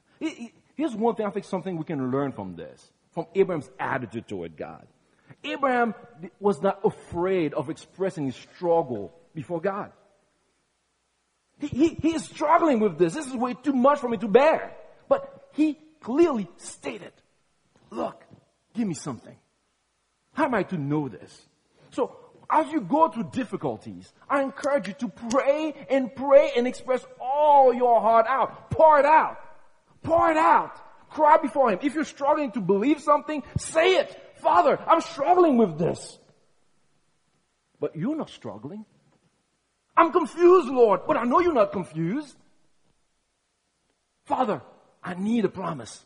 Here's 0.75 0.95
one 0.95 1.15
thing 1.15 1.25
I 1.25 1.31
think 1.31 1.47
something 1.47 1.79
we 1.79 1.85
can 1.85 2.11
learn 2.11 2.33
from 2.33 2.57
this, 2.57 2.91
from 3.13 3.27
Abraham's 3.35 3.71
attitude 3.79 4.29
toward 4.29 4.57
God. 4.57 4.87
Abraham 5.43 5.95
was 6.39 6.61
not 6.61 6.81
afraid 6.85 7.55
of 7.55 7.71
expressing 7.71 8.27
his 8.27 8.37
struggle 8.37 9.15
before 9.35 9.61
God. 9.61 9.93
He, 11.59 11.67
he, 11.69 11.89
he 11.95 12.15
is 12.15 12.25
struggling 12.25 12.81
with 12.81 12.99
this. 12.99 13.15
This 13.15 13.27
is 13.27 13.35
way 13.35 13.55
too 13.55 13.73
much 13.73 14.01
for 14.01 14.09
me 14.09 14.17
to 14.19 14.29
bear. 14.29 14.75
But 15.09 15.49
he 15.53 15.79
clearly 16.01 16.49
stated, 16.57 17.13
look, 17.91 18.23
give 18.75 18.87
me 18.87 18.95
something. 18.95 19.37
How 20.33 20.47
am 20.47 20.55
I 20.55 20.65
to 20.65 20.77
know 20.77 21.09
this? 21.09 21.47
So 21.91 22.17
as 22.51 22.71
you 22.71 22.81
go 22.81 23.09
through 23.09 23.31
difficulties, 23.33 24.13
I 24.29 24.43
encourage 24.43 24.89
you 24.89 24.95
to 24.95 25.09
pray 25.09 25.75
and 25.89 26.15
pray 26.15 26.53
and 26.57 26.67
express 26.67 27.05
all 27.21 27.73
your 27.73 28.01
heart 28.01 28.27
out. 28.29 28.71
Pour 28.71 28.99
it 28.99 29.07
out. 29.07 29.39
Pour 30.03 30.31
it 30.31 30.37
out. 30.37 30.81
Cry 31.11 31.39
before 31.39 31.71
Him. 31.71 31.79
If 31.83 31.95
you're 31.95 32.05
struggling 32.05 32.51
to 32.53 32.61
believe 32.61 33.01
something, 33.01 33.43
say 33.57 33.97
it. 33.97 34.37
Father, 34.39 34.79
I'm 34.87 35.01
struggling 35.01 35.57
with 35.57 35.79
this. 35.79 36.19
But 37.81 37.97
you're 37.97 38.17
not 38.17 38.31
struggling. 38.31 38.85
I'm 39.97 40.13
confused, 40.13 40.69
Lord, 40.69 41.03
but 41.07 41.17
I 41.17 41.25
know 41.25 41.41
you're 41.41 41.53
not 41.53 41.73
confused. 41.73 42.37
Father, 44.25 44.63
I 45.03 45.15
need 45.15 45.45
a 45.45 45.49
promise. 45.49 46.05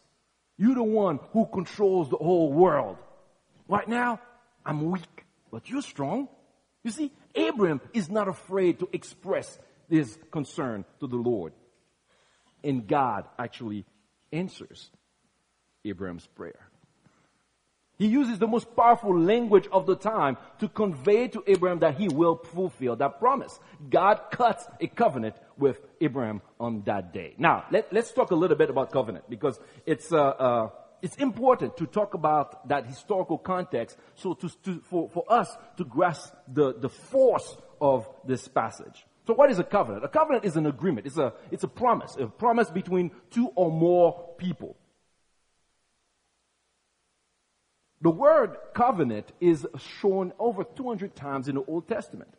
You're 0.58 0.74
the 0.74 0.82
one 0.82 1.20
who 1.32 1.46
controls 1.46 2.10
the 2.10 2.16
whole 2.16 2.52
world. 2.52 2.98
Right 3.68 3.88
now, 3.88 4.20
I'm 4.66 4.90
weak, 4.90 5.24
but 5.50 5.70
you're 5.70 5.82
strong. 5.82 6.28
You 6.82 6.90
see, 6.90 7.12
Abraham 7.34 7.80
is 7.94 8.10
not 8.10 8.28
afraid 8.28 8.80
to 8.80 8.88
express 8.92 9.58
his 9.88 10.18
concern 10.30 10.84
to 11.00 11.06
the 11.06 11.16
Lord. 11.16 11.52
And 12.64 12.86
God 12.86 13.24
actually 13.38 13.84
answers 14.32 14.90
Abraham's 15.84 16.26
prayer. 16.26 16.67
He 17.98 18.06
uses 18.06 18.38
the 18.38 18.46
most 18.46 18.76
powerful 18.76 19.18
language 19.18 19.66
of 19.72 19.86
the 19.86 19.96
time 19.96 20.36
to 20.60 20.68
convey 20.68 21.26
to 21.28 21.42
Abraham 21.48 21.80
that 21.80 21.96
he 21.96 22.06
will 22.08 22.36
fulfill 22.36 22.94
that 22.96 23.18
promise. 23.18 23.58
God 23.90 24.20
cuts 24.30 24.64
a 24.80 24.86
covenant 24.86 25.34
with 25.56 25.80
Abraham 26.00 26.40
on 26.60 26.82
that 26.86 27.12
day. 27.12 27.34
Now, 27.38 27.64
let, 27.72 27.92
us 27.92 28.12
talk 28.12 28.30
a 28.30 28.36
little 28.36 28.56
bit 28.56 28.70
about 28.70 28.92
covenant 28.92 29.28
because 29.28 29.58
it's, 29.84 30.12
uh, 30.12 30.16
uh, 30.16 30.70
it's 31.02 31.16
important 31.16 31.76
to 31.78 31.86
talk 31.86 32.14
about 32.14 32.68
that 32.68 32.86
historical 32.86 33.36
context 33.36 33.96
so 34.14 34.34
to, 34.34 34.48
to, 34.62 34.80
for, 34.82 35.08
for 35.08 35.24
us 35.28 35.56
to 35.78 35.84
grasp 35.84 36.32
the, 36.46 36.74
the 36.74 36.88
force 36.88 37.56
of 37.80 38.08
this 38.24 38.46
passage. 38.46 39.06
So 39.26 39.34
what 39.34 39.50
is 39.50 39.58
a 39.58 39.64
covenant? 39.64 40.04
A 40.04 40.08
covenant 40.08 40.44
is 40.44 40.56
an 40.56 40.66
agreement. 40.66 41.06
It's 41.06 41.18
a, 41.18 41.32
it's 41.50 41.64
a 41.64 41.68
promise, 41.68 42.16
a 42.16 42.28
promise 42.28 42.70
between 42.70 43.10
two 43.30 43.48
or 43.56 43.72
more 43.72 44.34
people. 44.38 44.76
The 48.00 48.10
word 48.10 48.56
covenant 48.74 49.32
is 49.40 49.66
shown 50.00 50.32
over 50.38 50.64
200 50.64 51.16
times 51.16 51.48
in 51.48 51.56
the 51.56 51.64
Old 51.64 51.88
Testament. 51.88 52.32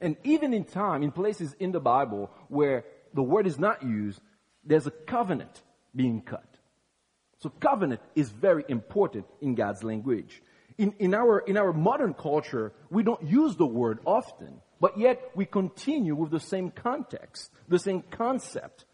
And 0.00 0.16
even 0.24 0.54
in 0.54 0.64
time, 0.64 1.02
in 1.02 1.12
places 1.12 1.54
in 1.58 1.72
the 1.72 1.80
Bible 1.80 2.30
where 2.48 2.84
the 3.14 3.22
word 3.22 3.46
is 3.46 3.58
not 3.58 3.82
used, 3.82 4.20
there's 4.64 4.86
a 4.86 4.92
covenant 4.92 5.62
being 5.94 6.20
cut. 6.20 6.44
So 7.38 7.50
covenant 7.50 8.00
is 8.14 8.30
very 8.30 8.64
important 8.68 9.26
in 9.40 9.54
God's 9.54 9.82
language. 9.84 10.42
In, 10.76 10.92
in, 10.98 11.14
our, 11.14 11.40
in 11.40 11.56
our 11.56 11.72
modern 11.72 12.14
culture, 12.14 12.72
we 12.90 13.02
don't 13.02 13.22
use 13.22 13.56
the 13.56 13.66
word 13.66 13.98
often, 14.04 14.60
but 14.80 14.98
yet 14.98 15.30
we 15.34 15.44
continue 15.44 16.14
with 16.14 16.30
the 16.30 16.40
same 16.40 16.70
context, 16.70 17.50
the 17.68 17.78
same 17.78 18.02
concept. 18.10 18.84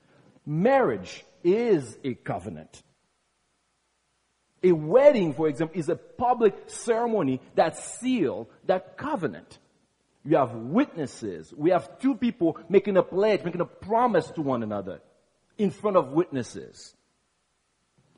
Marriage 0.47 1.25
is 1.45 1.97
a 2.03 2.15
covenant. 2.15 2.83
A 4.63 4.73
wedding, 4.73 5.35
for 5.35 5.47
example, 5.47 5.79
is 5.79 5.91
a 5.91 5.97
public 5.97 6.55
ceremony 6.67 7.41
that 7.55 7.77
seal 7.77 8.49
that 8.65 8.97
covenant. 8.97 9.59
You 10.25 10.39
have 10.39 10.55
witnesses. 10.55 11.53
We 11.55 11.71
have 11.71 11.99
two 11.99 12.15
people 12.15 12.59
making 12.71 12.97
a 12.97 13.03
pledge, 13.03 13.45
making 13.45 13.61
a 13.61 13.67
promise 13.67 14.27
to 14.33 14.41
one 14.41 14.63
another 14.63 15.03
in 15.59 15.71
front 15.71 15.99
of 15.99 16.13
witnesses. 16.13 16.95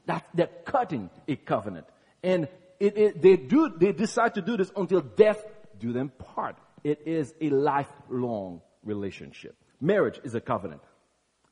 That 0.06 0.24
they're 0.32 0.48
cutting 0.64 1.10
a 1.26 1.34
covenant. 1.34 1.86
And 2.22 2.46
it, 2.78 2.96
it, 2.96 3.22
they 3.22 3.36
do, 3.36 3.74
they 3.76 3.90
decide 3.90 4.34
to 4.34 4.42
do 4.42 4.56
this 4.56 4.70
until 4.76 5.00
death 5.00 5.44
do 5.80 5.92
them 5.92 6.10
part. 6.10 6.56
It 6.84 7.02
is 7.06 7.34
a 7.40 7.50
lifelong 7.50 8.62
relationship. 8.84 9.56
Marriage 9.80 10.20
is 10.22 10.36
a 10.36 10.40
covenant. 10.40 10.82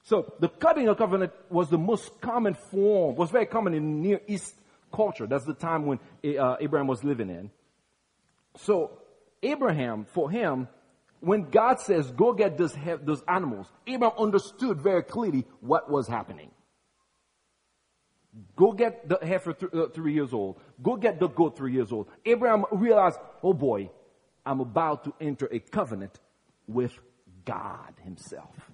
So 0.05 0.35
the 0.39 0.49
cutting 0.49 0.89
of 0.89 0.99
covenant 0.99 1.33
was 1.49 1.71
the 1.71 1.79
most 1.79 2.21
common 2.21 2.55
form, 2.55 3.17
was 3.17 3.31
very 3.31 3.47
common 3.47 3.73
in 3.75 4.03
Near 4.03 4.21
East 4.27 4.55
culture. 4.93 5.27
That's 5.27 5.45
the 5.47 5.55
time 5.55 5.87
when 5.87 5.99
uh, 6.39 6.57
Abraham 6.61 6.87
was 6.87 7.03
living 7.03 7.31
in. 7.31 7.51
So 8.59 8.99
Abraham, 9.43 10.05
for 10.05 10.31
him, 10.31 10.69
when 11.21 11.45
God 11.51 11.81
says, 11.81 12.11
go 12.11 12.35
get 12.35 12.59
those, 12.59 12.77
those 13.03 13.23
animals, 13.27 13.67
Abraham 13.87 14.17
understood 14.19 14.81
very 14.81 15.03
clearly 15.03 15.47
what 15.61 15.91
was 15.91 16.07
happening. 16.07 16.51
Go 18.57 18.73
get 18.73 19.09
the 19.09 19.19
heifer 19.23 19.55
th- 19.55 19.73
uh, 19.73 19.87
three 19.89 20.13
years 20.13 20.35
old. 20.35 20.61
Go 20.83 20.97
get 20.97 21.19
the 21.19 21.29
goat 21.29 21.57
three 21.57 21.73
years 21.73 21.93
old. 21.93 22.09
Abraham 22.27 22.67
realized, 22.73 23.19
oh 23.43 23.55
boy, 23.55 23.91
I'm 24.45 24.61
about 24.61 25.05
to 25.05 25.15
enter 25.19 25.49
a 25.51 25.61
covenant 25.61 26.19
with 26.67 26.93
God 27.47 27.95
himself. 28.03 28.71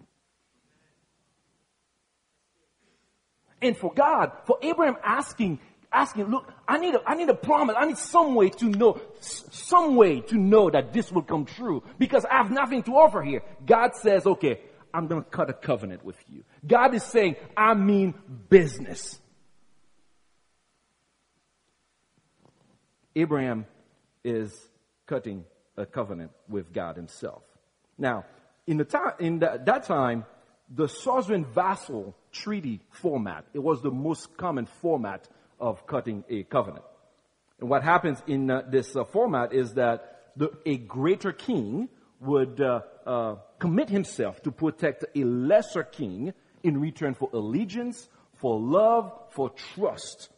And 3.62 3.76
for 3.76 3.92
God, 3.92 4.32
for 4.44 4.58
Abraham 4.62 4.96
asking, 5.04 5.60
asking, 5.92 6.26
look, 6.30 6.50
I 6.66 6.78
need 6.78 6.94
a, 6.94 7.02
I 7.06 7.14
need 7.14 7.28
a 7.28 7.34
promise. 7.34 7.76
I 7.78 7.86
need 7.86 7.98
some 7.98 8.34
way 8.34 8.48
to 8.50 8.66
know, 8.66 9.00
some 9.20 9.96
way 9.96 10.20
to 10.20 10.36
know 10.36 10.70
that 10.70 10.92
this 10.92 11.12
will 11.12 11.22
come 11.22 11.44
true 11.44 11.82
because 11.98 12.24
I 12.24 12.38
have 12.38 12.50
nothing 12.50 12.82
to 12.84 12.92
offer 12.92 13.22
here. 13.22 13.42
God 13.66 13.94
says, 13.96 14.26
okay, 14.26 14.60
I'm 14.94 15.06
going 15.06 15.22
to 15.22 15.28
cut 15.28 15.50
a 15.50 15.52
covenant 15.52 16.04
with 16.04 16.16
you. 16.28 16.44
God 16.66 16.94
is 16.94 17.04
saying, 17.04 17.36
I 17.56 17.74
mean 17.74 18.14
business. 18.48 19.20
Abraham 23.14 23.66
is 24.24 24.52
cutting 25.06 25.44
a 25.76 25.84
covenant 25.84 26.30
with 26.48 26.72
God 26.72 26.96
himself. 26.96 27.42
Now, 27.98 28.24
in 28.66 28.76
the 28.76 28.84
time, 28.84 29.12
in 29.18 29.38
the, 29.40 29.60
that 29.66 29.84
time, 29.84 30.24
the 30.68 30.86
suzerain 30.86 31.44
vassal 31.44 32.14
treaty 32.32 32.80
format, 32.90 33.44
it 33.54 33.58
was 33.58 33.82
the 33.82 33.90
most 33.90 34.36
common 34.36 34.66
format 34.66 35.28
of 35.58 35.86
cutting 35.86 36.24
a 36.28 36.42
covenant. 36.44 36.84
And 37.60 37.68
what 37.68 37.82
happens 37.82 38.22
in 38.26 38.50
uh, 38.50 38.62
this 38.68 38.96
uh, 38.96 39.04
format 39.04 39.52
is 39.52 39.74
that 39.74 40.32
the, 40.36 40.50
a 40.64 40.76
greater 40.76 41.32
king 41.32 41.88
would 42.20 42.60
uh, 42.60 42.80
uh 43.06 43.36
commit 43.58 43.88
himself 43.88 44.42
to 44.42 44.50
protect 44.50 45.04
a 45.14 45.24
lesser 45.24 45.82
king 45.82 46.32
in 46.62 46.78
return 46.80 47.14
for 47.14 47.30
allegiance, 47.32 48.08
for 48.34 48.58
love, 48.58 49.12
for 49.30 49.50
trust. 49.74 50.30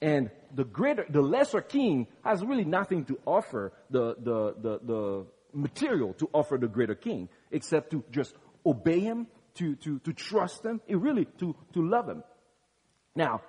And 0.00 0.30
the 0.54 0.64
greater, 0.64 1.06
the 1.08 1.20
lesser 1.22 1.60
king 1.60 2.06
has 2.24 2.44
really 2.44 2.64
nothing 2.64 3.04
to 3.06 3.18
offer 3.24 3.72
the, 3.90 4.16
the, 4.18 4.54
the, 4.60 4.80
the 4.84 5.26
material 5.52 6.12
to 6.14 6.28
offer 6.32 6.58
the 6.58 6.66
greater 6.66 6.94
king, 6.94 7.28
except 7.50 7.90
to 7.90 8.02
just 8.10 8.34
obey 8.66 9.00
him, 9.00 9.26
to, 9.54 9.76
to, 9.76 9.98
to 10.00 10.12
trust 10.12 10.64
him, 10.64 10.80
and 10.88 11.02
really 11.02 11.26
to, 11.38 11.54
to 11.74 11.88
love 11.88 12.08
him. 12.08 12.22
Now, 13.14 13.42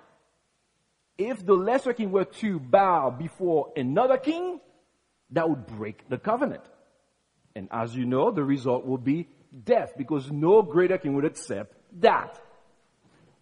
if 1.16 1.44
the 1.44 1.54
lesser 1.54 1.92
king 1.92 2.10
were 2.10 2.24
to 2.24 2.58
bow 2.58 3.10
before 3.10 3.72
another 3.76 4.18
king, 4.18 4.60
that 5.30 5.48
would 5.48 5.66
break 5.66 6.08
the 6.08 6.18
covenant. 6.18 6.64
And 7.54 7.68
as 7.70 7.94
you 7.94 8.04
know, 8.04 8.30
the 8.30 8.42
result 8.42 8.84
will 8.84 8.98
be 8.98 9.28
death 9.64 9.92
because 9.96 10.30
no 10.30 10.62
greater 10.62 10.98
king 10.98 11.14
would 11.14 11.24
accept 11.24 11.74
that. 12.00 12.40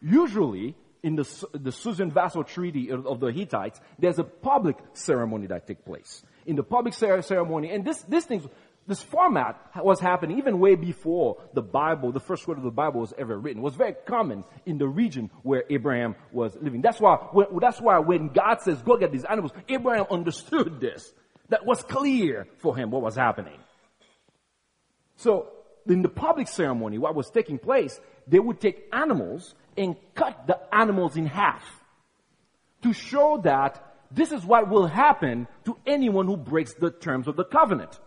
Usually, 0.01 0.77
in 1.03 1.17
the, 1.17 1.25
the 1.53 1.73
Suzerain 1.73 2.13
Vassal 2.13 2.45
Treaty 2.45 2.91
of, 2.91 3.21
the 3.21 3.33
Hittites, 3.33 3.81
there's 3.99 4.19
a 4.19 4.25
public 4.25 4.77
ceremony 4.93 5.47
that 5.47 5.67
takes 5.67 5.83
place. 5.83 6.23
In 6.45 6.57
the 6.57 6.63
public 6.63 6.95
ceremony, 6.95 7.71
and 7.71 7.85
this, 7.85 8.03
this 8.03 8.25
thing, 8.25 8.49
this 8.87 9.01
format 9.01 9.59
was 9.77 10.01
happening 10.01 10.39
even 10.39 10.59
way 10.59 10.75
before 10.75 11.39
the 11.55 11.63
Bible, 11.63 12.11
the 12.11 12.21
first 12.21 12.47
word 12.49 12.59
of 12.59 12.65
the 12.65 12.71
Bible 12.71 13.01
was 13.01 13.15
ever 13.17 13.39
written. 13.39 13.63
It 13.63 13.65
was 13.65 13.77
very 13.77 13.95
common 14.07 14.45
in 14.67 14.79
the 14.79 14.89
region 14.89 15.31
where 15.43 15.65
Abraham 15.71 16.17
was 16.33 16.57
living. 16.61 16.83
That's 16.83 17.01
why, 17.01 17.17
when, 17.33 17.47
that's 17.61 17.81
why 17.81 17.99
when 18.01 18.29
God 18.29 18.61
says, 18.61 18.83
go 18.83 18.97
get 18.97 19.13
these 19.13 19.25
animals, 19.25 19.53
Abraham 19.69 20.07
understood 20.11 20.81
this. 20.81 21.13
That 21.49 21.65
was 21.65 21.83
clear 21.83 22.47
for 22.59 22.77
him 22.77 22.91
what 22.91 23.03
was 23.03 23.15
happening. 23.15 23.59
So, 25.17 25.49
in 25.87 26.03
the 26.03 26.09
public 26.09 26.49
ceremony, 26.49 26.99
what 26.99 27.15
was 27.15 27.31
taking 27.31 27.59
place, 27.59 28.01
they 28.27 28.39
would 28.39 28.61
take 28.61 28.89
animals 28.93 29.55
and 29.77 29.97
cut 30.15 30.47
the 30.47 30.59
animals 30.75 31.17
in 31.17 31.27
half 31.27 31.63
to 32.83 32.93
show 32.93 33.41
that 33.45 33.95
this 34.11 34.33
is 34.33 34.45
what 34.45 34.69
will 34.69 34.87
happen 34.87 35.47
to 35.65 35.77
anyone 35.87 36.27
who 36.27 36.37
breaks 36.37 36.75
the 36.75 36.91
terms 36.91 37.29
of 37.29 37.37
the 37.37 37.45
covenant. 37.45 37.99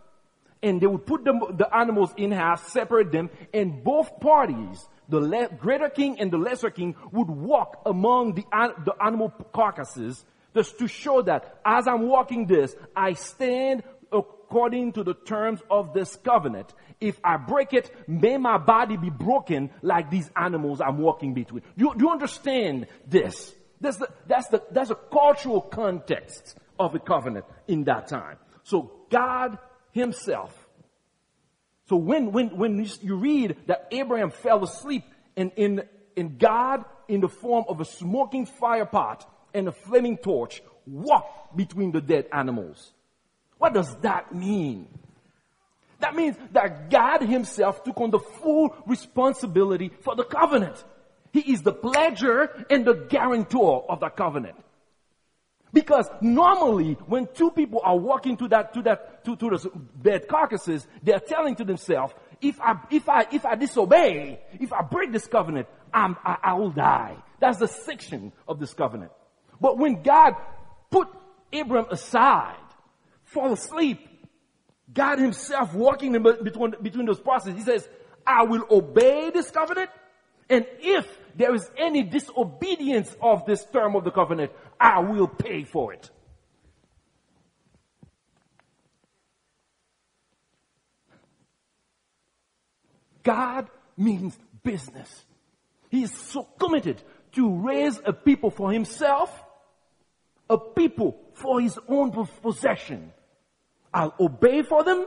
And 0.65 0.81
they 0.81 0.87
would 0.87 1.05
put 1.05 1.23
the, 1.23 1.33
the 1.53 1.69
animals 1.73 2.09
in 2.17 2.31
half, 2.31 2.67
separate 2.69 3.11
them, 3.11 3.29
and 3.53 3.83
both 3.83 4.19
parties, 4.19 4.85
the 5.07 5.19
le- 5.19 5.49
greater 5.49 5.89
king 5.89 6.19
and 6.19 6.31
the 6.31 6.37
lesser 6.37 6.71
king, 6.71 6.95
would 7.11 7.29
walk 7.29 7.83
among 7.85 8.33
the, 8.33 8.43
the 8.83 8.95
animal 8.99 9.29
carcasses 9.53 10.25
just 10.55 10.79
to 10.79 10.87
show 10.87 11.21
that 11.21 11.59
as 11.63 11.87
I'm 11.87 12.07
walking 12.07 12.47
this, 12.47 12.75
I 12.95 13.13
stand 13.13 13.83
according 14.11 14.93
to 14.93 15.03
the 15.03 15.13
terms 15.13 15.59
of 15.69 15.93
this 15.93 16.15
covenant. 16.15 16.73
If 16.99 17.19
I 17.23 17.37
break 17.37 17.73
it, 17.73 17.91
may 18.07 18.37
my 18.37 18.57
body 18.57 18.97
be 18.97 19.09
broken 19.09 19.69
like 19.81 20.09
these 20.09 20.31
animals 20.35 20.81
I'm 20.81 20.97
walking 20.97 21.33
between. 21.33 21.61
Do 21.77 21.85
you, 21.85 21.93
you 21.99 22.09
understand 22.09 22.87
this? 23.05 23.53
That's 23.81 23.97
the, 23.97 24.09
that's 24.27 24.47
the, 24.47 24.63
that's 24.71 24.89
a 24.89 24.95
cultural 24.95 25.61
context 25.61 26.57
of 26.79 26.95
a 26.95 26.99
covenant 26.99 27.45
in 27.67 27.83
that 27.83 28.07
time. 28.07 28.37
So 28.63 28.91
God 29.11 29.59
himself. 29.95 30.53
So 31.87 31.95
when, 31.95 32.31
when, 32.31 32.57
when 32.57 32.87
you 33.01 33.15
read 33.15 33.55
that 33.67 33.87
Abraham 33.91 34.29
fell 34.29 34.63
asleep 34.63 35.03
in, 35.35 35.51
in, 35.51 35.83
in 36.15 36.37
God 36.37 36.83
in 37.07 37.21
the 37.21 37.29
form 37.29 37.65
of 37.69 37.79
a 37.79 37.85
smoking 37.85 38.45
fire 38.45 38.85
pot 38.85 39.25
and 39.53 39.67
a 39.69 39.71
flaming 39.71 40.17
torch 40.17 40.61
walked 40.85 41.55
between 41.55 41.91
the 41.91 42.01
dead 42.01 42.27
animals. 42.33 42.91
What 43.57 43.73
does 43.73 43.95
that 44.01 44.35
mean? 44.35 44.87
That 45.99 46.13
means 46.13 46.35
that 46.51 46.89
God 46.89 47.21
himself 47.21 47.83
took 47.85 47.99
on 48.01 48.11
the 48.11 48.19
full 48.19 48.75
responsibility 48.85 49.91
for 50.01 50.13
the 50.15 50.25
covenant. 50.25 50.83
He 51.31 51.53
is 51.53 51.61
the 51.61 51.73
pledger 51.73 52.65
and 52.69 52.83
the 52.85 52.95
guarantor 52.95 53.85
of 53.89 54.01
the 54.01 54.09
covenant. 54.09 54.57
Because 55.75 56.07
normally, 56.21 56.93
when 57.05 57.27
two 57.33 57.51
people 57.51 57.81
are 57.83 57.97
walking 57.97 58.37
to 58.37 58.47
that, 58.47 58.73
to 58.75 58.81
that, 58.83 59.25
to, 59.25 59.35
to 59.35 59.49
the 59.49 59.71
dead 60.01 60.25
carcasses, 60.25 60.87
they 61.03 61.11
are 61.11 61.19
telling 61.19 61.53
to 61.55 61.65
themselves, 61.65 62.13
if 62.41 62.61
I, 62.61 62.79
if 62.89 63.09
I, 63.09 63.27
if 63.29 63.45
I 63.45 63.55
disobey, 63.55 64.39
if 64.53 64.71
I 64.71 64.83
break 64.83 65.11
this 65.11 65.27
covenant, 65.27 65.67
I'm, 65.93 66.15
I, 66.23 66.37
I 66.41 66.53
will 66.53 66.71
die. 66.71 67.17
That's 67.41 67.57
the 67.57 67.67
section 67.67 68.31
of 68.47 68.57
this 68.57 68.73
covenant. 68.73 69.11
But 69.59 69.77
when 69.77 70.01
God 70.01 70.35
put 70.89 71.09
Abram 71.51 71.87
aside, 71.91 72.55
fall 73.25 73.51
asleep, 73.51 73.99
God 74.93 75.19
himself 75.19 75.73
walking 75.73 76.15
in 76.15 76.23
between, 76.23 76.75
between 76.81 77.05
those 77.05 77.19
processes. 77.19 77.59
He 77.59 77.65
says, 77.65 77.85
I 78.25 78.43
will 78.43 78.65
obey 78.71 79.29
this 79.29 79.51
covenant. 79.51 79.89
And 80.49 80.65
if 80.79 81.05
there 81.35 81.53
is 81.53 81.69
any 81.77 82.03
disobedience 82.03 83.15
of 83.21 83.45
this 83.45 83.65
term 83.65 83.95
of 83.95 84.03
the 84.03 84.11
covenant, 84.11 84.51
I 84.79 84.99
will 84.99 85.27
pay 85.27 85.63
for 85.63 85.93
it. 85.93 86.09
God 93.23 93.69
means 93.97 94.37
business. 94.63 95.25
He 95.89 96.03
is 96.03 96.13
so 96.13 96.43
committed 96.43 97.01
to 97.33 97.49
raise 97.49 97.99
a 98.05 98.13
people 98.13 98.49
for 98.49 98.71
himself, 98.71 99.43
a 100.49 100.57
people 100.57 101.19
for 101.33 101.59
his 101.59 101.77
own 101.87 102.11
possession. 102.41 103.11
I'll 103.93 104.13
obey 104.19 104.61
for 104.61 104.83
them, 104.83 105.05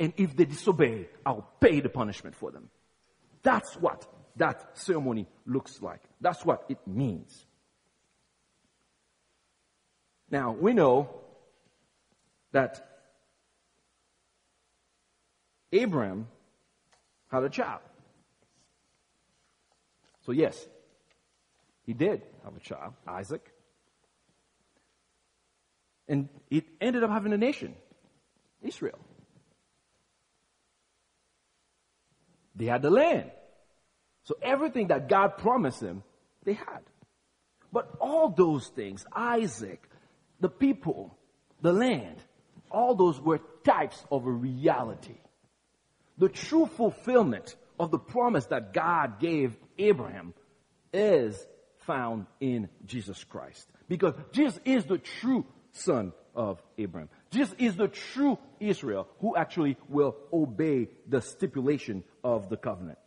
and 0.00 0.12
if 0.16 0.34
they 0.34 0.46
disobey, 0.46 1.08
I'll 1.24 1.48
pay 1.60 1.80
the 1.80 1.88
punishment 1.88 2.34
for 2.34 2.50
them. 2.50 2.70
That's 3.42 3.74
what 3.74 4.06
that 4.36 4.76
ceremony 4.78 5.26
looks 5.46 5.80
like. 5.82 6.02
That's 6.20 6.44
what 6.44 6.64
it 6.68 6.78
means. 6.86 7.46
Now, 10.30 10.52
we 10.52 10.72
know 10.72 11.08
that 12.52 12.86
Abram 15.72 16.26
had 17.28 17.44
a 17.44 17.48
child. 17.48 17.80
So, 20.24 20.32
yes, 20.32 20.66
he 21.84 21.92
did 21.92 22.22
have 22.44 22.56
a 22.56 22.60
child, 22.60 22.94
Isaac. 23.06 23.52
And 26.08 26.28
it 26.50 26.64
ended 26.80 27.04
up 27.04 27.10
having 27.10 27.32
a 27.32 27.38
nation, 27.38 27.74
Israel. 28.62 28.98
They 32.54 32.66
had 32.66 32.82
the 32.82 32.90
land. 32.90 33.30
So 34.26 34.34
everything 34.42 34.88
that 34.88 35.08
God 35.08 35.38
promised 35.38 35.80
them, 35.80 36.02
they 36.44 36.54
had. 36.54 36.80
But 37.72 37.90
all 38.00 38.28
those 38.28 38.66
things, 38.68 39.06
Isaac, 39.12 39.88
the 40.40 40.48
people, 40.48 41.16
the 41.62 41.72
land, 41.72 42.18
all 42.70 42.96
those 42.96 43.20
were 43.20 43.40
types 43.64 44.04
of 44.10 44.26
a 44.26 44.30
reality. 44.30 45.18
The 46.18 46.28
true 46.28 46.66
fulfillment 46.66 47.54
of 47.78 47.90
the 47.90 47.98
promise 47.98 48.46
that 48.46 48.72
God 48.72 49.20
gave 49.20 49.56
Abraham 49.78 50.34
is 50.92 51.46
found 51.86 52.26
in 52.40 52.68
Jesus 52.84 53.22
Christ. 53.22 53.68
Because 53.88 54.14
Jesus 54.32 54.58
is 54.64 54.86
the 54.86 54.98
true 54.98 55.46
son 55.70 56.12
of 56.34 56.60
Abraham. 56.78 57.10
Jesus 57.30 57.54
is 57.58 57.76
the 57.76 57.88
true 57.88 58.38
Israel 58.58 59.06
who 59.20 59.36
actually 59.36 59.76
will 59.88 60.16
obey 60.32 60.88
the 61.06 61.20
stipulation 61.20 62.02
of 62.24 62.48
the 62.48 62.56
covenant. 62.56 62.98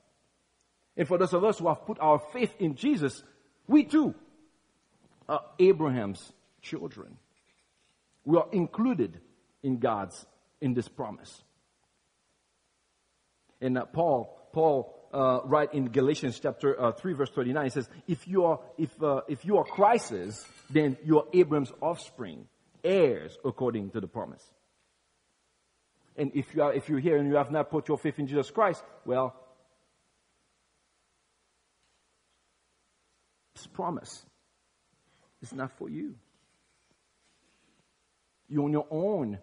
And 1.00 1.08
for 1.08 1.18
those 1.18 1.34
of 1.34 1.46
us 1.46 1.58
who 1.58 1.70
have 1.70 1.86
put 1.86 1.98
our 2.02 2.20
faith 2.20 2.54
in 2.60 2.76
Jesus, 2.76 3.24
we 3.68 3.86
too 3.86 4.14
are 5.30 5.42
Abraham's 5.58 6.34
children. 6.62 7.16
We 8.26 8.38
are 8.38 8.48
included 8.52 9.18
in 9.64 9.80
God's, 9.80 10.26
in 10.60 10.74
this 10.74 10.90
promise. 10.90 11.42
And 13.62 13.78
uh, 13.78 13.86
Paul, 13.86 14.38
Paul, 14.52 14.94
uh, 15.14 15.40
right 15.46 15.74
in 15.74 15.86
Galatians 15.86 16.38
chapter 16.38 16.80
uh, 16.80 16.92
3 16.92 17.14
verse 17.14 17.30
39, 17.30 17.64
he 17.64 17.70
says, 17.70 17.88
if 18.06 18.28
you 18.28 18.44
are, 18.44 18.60
if, 18.78 19.02
uh, 19.02 19.22
if 19.30 19.46
you 19.46 19.58
are 19.58 19.64
Christ's, 19.64 20.46
then 20.70 20.98
you 21.06 21.20
are 21.20 21.26
Abraham's 21.32 21.72
offspring, 21.80 22.46
heirs 22.84 23.38
according 23.46 23.92
to 23.92 24.02
the 24.02 24.08
promise. 24.08 24.44
And 26.18 26.32
if 26.36 26.54
you 26.54 26.62
are, 26.62 26.74
if 26.74 26.90
you're 26.90 27.00
here 27.00 27.18
and 27.18 27.30
you 27.30 27.36
have 27.36 27.52
not 27.52 27.72
put 27.72 27.88
your 27.88 27.98
faith 27.98 28.20
in 28.20 28.28
Jesus 28.28 28.52
Christ, 28.52 28.84
well, 29.06 29.34
promise 33.67 34.26
is 35.41 35.54
not 35.54 35.72
for 35.78 35.89
you. 35.89 36.15
You're 38.48 38.63
on 38.63 38.72
your 38.72 38.88
own 38.89 39.39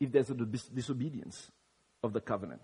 if 0.00 0.10
there's 0.10 0.30
a 0.30 0.34
dis- 0.34 0.64
disobedience 0.64 1.50
of 2.02 2.12
the 2.12 2.20
covenant. 2.20 2.62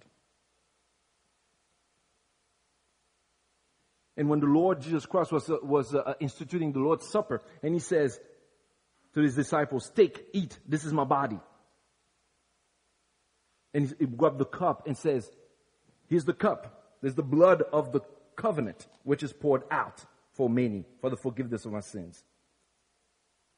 And 4.17 4.29
when 4.29 4.41
the 4.41 4.47
Lord 4.47 4.83
Jesus 4.83 5.07
Christ 5.07 5.31
was, 5.31 5.49
uh, 5.49 5.59
was 5.63 5.95
uh, 5.95 6.15
instituting 6.19 6.73
the 6.73 6.81
Lord's 6.81 7.09
Supper, 7.09 7.41
and 7.63 7.73
he 7.73 7.79
says 7.79 8.19
to 9.15 9.21
his 9.21 9.37
disciples, 9.37 9.91
Take, 9.95 10.27
eat, 10.33 10.59
this 10.67 10.85
is 10.85 10.93
my 10.93 11.05
body. 11.05 11.39
And 13.73 13.87
he, 13.87 13.95
he 14.01 14.07
grabbed 14.07 14.39
the 14.39 14.45
cup 14.45 14.89
and 14.89 14.99
says, 14.99 15.31
Here's 16.09 16.25
the 16.25 16.33
cup. 16.33 16.97
There's 17.01 17.15
the 17.15 17.23
blood 17.23 17.63
of 17.73 17.93
the 17.93 18.01
covenant, 18.35 18.89
which 19.05 19.23
is 19.23 19.33
poured 19.33 19.63
out 19.71 20.05
for 20.39 20.49
many 20.49 20.85
for 21.01 21.11
the 21.11 21.17
forgiveness 21.17 21.67
of 21.67 21.75
our 21.75 21.83
sins. 21.83 22.23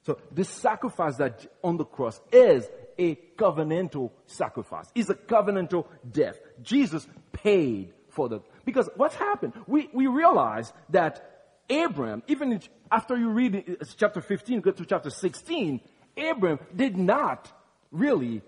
So 0.07 0.19
this 0.33 0.49
sacrifice 0.49 1.17
that 1.17 1.47
on 1.63 1.77
the 1.77 1.85
cross 1.85 2.19
is 2.33 2.67
a 2.99 3.17
covenantal 3.37 4.11
sacrifice. 4.25 4.87
It's 4.95 5.11
a 5.11 5.15
covenantal 5.15 5.87
death. 6.11 6.41
Jesus 6.63 7.07
paid 7.33 7.93
for 8.09 8.31
the, 8.31 8.41
because 8.65 8.89
what's 8.97 9.15
happened? 9.15 9.53
We, 9.67 9.91
we 9.93 10.07
realize 10.07 10.73
that 10.89 11.59
Abraham, 11.69 12.23
even 12.29 12.59
after 12.91 13.15
you 13.15 13.29
read 13.29 13.77
chapter 13.99 14.23
15, 14.23 14.63
go 14.63 14.71
to 14.71 14.87
chapter 14.87 15.11
16, 15.11 15.81
Abraham 16.17 16.61
did 16.75 16.97
not 16.97 17.53
really 17.93 18.41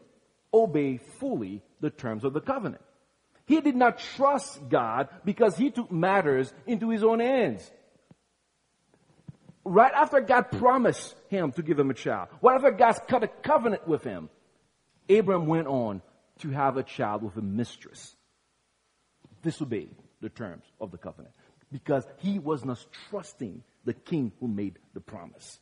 obey 0.55 0.97
fully 1.21 1.63
the 1.81 1.91
terms 1.91 2.25
of 2.25 2.33
the 2.33 2.41
covenant. 2.41 2.83
He 3.45 3.61
did 3.61 3.77
not 3.77 3.99
trust 3.99 4.71
God 4.71 5.09
because 5.23 5.55
he 5.55 5.71
took 5.71 5.93
matters 5.93 6.51
into 6.67 6.89
his 6.89 7.05
own 7.05 7.21
hands 7.21 7.71
right 9.65 9.93
after 9.93 10.21
God 10.21 10.51
promised 10.51 11.15
him 11.29 11.53
to 11.53 11.63
give 11.63 11.79
him 11.79 11.91
a 11.91 11.95
child, 11.95 12.29
right 12.41 12.57
after 12.57 12.71
God 12.71 13.01
cut 13.09 13.23
a 13.23 13.29
covenant 13.29 13.87
with 13.87 14.05
him, 14.05 14.29
Abram 15.09 15.47
went 15.47 15.67
on 15.67 16.03
to 16.41 16.51
have 16.51 16.77
a 16.77 16.83
child 16.83 17.23
with 17.23 17.37
a 17.37 17.43
mistress. 17.43 18.15
Disobeyed 19.43 19.95
the 20.21 20.29
terms 20.29 20.65
of 20.81 20.91
the 20.91 20.99
covenant 20.99 21.35
because 21.71 22.07
he 22.19 22.39
was 22.39 22.65
not 22.65 22.85
trusting 23.11 23.63
the 23.85 23.95
king 23.95 24.33
who 24.39 24.49
made 24.49 24.79
the 24.95 25.01
promise. 25.01 25.59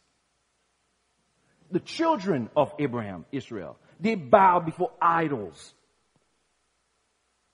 The 1.70 1.80
children 1.80 2.50
of 2.56 2.74
Abraham, 2.78 3.24
Israel, 3.32 3.78
they 4.00 4.16
bowed 4.16 4.66
before 4.66 4.92
idols. 5.00 5.74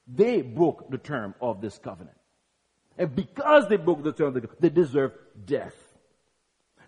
They 0.08 0.42
broke 0.42 0.90
the 0.90 0.98
term 0.98 1.34
of 1.40 1.60
this 1.60 1.78
covenant. 1.78 2.16
And 2.98 3.14
because 3.14 3.68
they 3.68 3.76
broke 3.76 4.02
the 4.02 4.12
term, 4.12 4.28
of 4.28 4.34
the, 4.34 4.40
covenant, 4.40 4.62
they 4.62 4.70
deserve 4.70 5.12
death. 5.44 5.74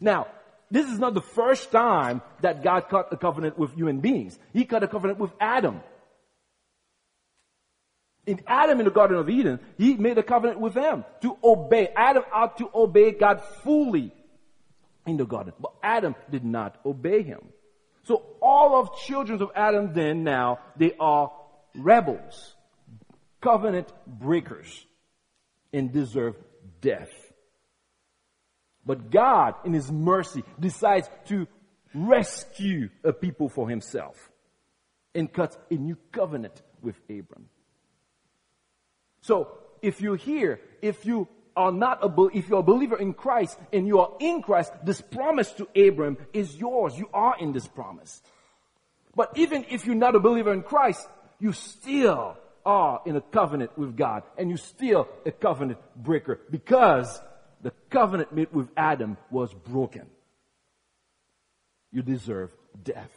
Now, 0.01 0.29
this 0.71 0.87
is 0.87 0.99
not 0.99 1.15
the 1.15 1.23
first 1.23 1.71
time 1.71 2.23
that 2.43 2.63
God 2.63 2.89
cut 2.89 3.09
a 3.13 3.17
covenant 3.17 3.59
with 3.59 3.75
human 3.75 4.01
beings. 4.01 4.39
He 4.53 4.65
cut 4.65 4.83
a 4.83 4.89
covenant 4.89 5.19
with 5.19 5.33
Adam. 5.41 5.81
In 8.27 8.41
Adam 8.47 8.79
in 8.79 8.85
the 8.85 8.91
Garden 8.91 9.17
of 9.17 9.31
Eden, 9.31 9.59
he 9.79 9.95
made 9.95 10.19
a 10.19 10.23
covenant 10.23 10.61
with 10.61 10.75
them 10.75 11.05
to 11.23 11.39
obey. 11.43 11.89
Adam 11.97 12.25
ought 12.31 12.59
to 12.59 12.69
obey 12.75 13.13
God 13.13 13.43
fully 13.65 14.13
in 15.07 15.17
the 15.17 15.25
garden. 15.25 15.55
But 15.59 15.73
Adam 15.83 16.15
did 16.31 16.45
not 16.45 16.79
obey 16.85 17.23
him. 17.23 17.41
So 18.05 18.23
all 18.43 18.81
of 18.81 18.99
children 18.99 19.41
of 19.41 19.51
Adam 19.55 19.95
then 19.95 20.25
now, 20.25 20.59
they 20.77 20.93
are 21.01 21.33
rebels, 21.75 22.55
covenant 23.41 23.91
breakers, 24.07 24.87
and 25.73 25.93
deserve 25.93 26.37
death. 26.81 27.28
But 28.89 29.11
God, 29.11 29.55
in 29.67 29.75
His 29.75 29.93
mercy, 29.93 30.43
decides 30.59 31.11
to 31.27 31.47
rescue 31.95 32.89
a 33.05 33.13
people 33.13 33.51
for 33.51 33.69
Himself 33.69 34.31
and 35.15 35.31
cuts 35.31 35.59
a 35.71 35.75
new 35.75 35.99
covenant 36.11 36.63
with 36.81 36.99
Abram. 37.11 37.51
So, 39.21 39.59
if 39.83 40.01
you're 40.01 40.17
here, 40.17 40.59
if 40.81 41.05
you 41.05 41.29
are 41.55 41.71
not 41.71 42.03
a, 42.03 42.29
if 42.35 42.49
you're 42.49 42.61
a 42.61 42.63
believer 42.63 42.97
in 42.97 43.13
Christ 43.13 43.59
and 43.75 43.87
you 43.87 44.01
are 44.01 44.13
in 44.21 44.41
Christ, 44.41 44.73
this 44.83 45.03
promise 45.03 45.53
to 45.53 45.69
Abram 45.77 46.17
is 46.33 46.57
yours. 46.57 46.97
You 46.97 47.11
are 47.13 47.37
in 47.39 47.53
this 47.53 47.69
promise. 47.69 48.23
But 49.15 49.37
even 49.37 49.67
if 49.69 49.85
you're 49.85 49.97
not 49.97 50.17
a 50.17 50.21
believer 50.21 50.55
in 50.55 50.63
Christ, 50.63 51.07
you 51.39 51.53
still 51.53 52.39
are 52.65 53.03
in 53.05 53.17
a 53.17 53.21
covenant 53.21 53.77
with 53.77 53.99
God 53.99 54.23
and 54.39 54.49
you're 54.49 54.57
still 54.57 55.09
a 55.27 55.31
covenant 55.31 55.79
breaker 55.95 56.41
because 56.51 57.21
the 57.63 57.73
covenant 57.91 58.33
made 58.33 58.53
with 58.53 58.69
Adam 58.77 59.17
was 59.31 59.53
broken. 59.53 60.07
You 61.91 62.03
deserve 62.03 62.55
death. 62.83 63.11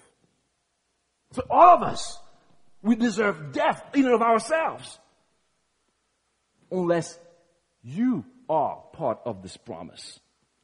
So 1.32 1.44
all 1.50 1.76
of 1.76 1.84
us, 1.84 2.20
we 2.82 2.96
deserve 2.96 3.52
death 3.52 3.84
in 3.94 4.06
and 4.06 4.14
of 4.14 4.22
ourselves. 4.22 5.00
Unless 6.72 7.20
you 7.84 8.26
are 8.50 8.82
part 8.94 9.20
of 9.26 9.42
this 9.42 9.58
promise. 9.58 10.20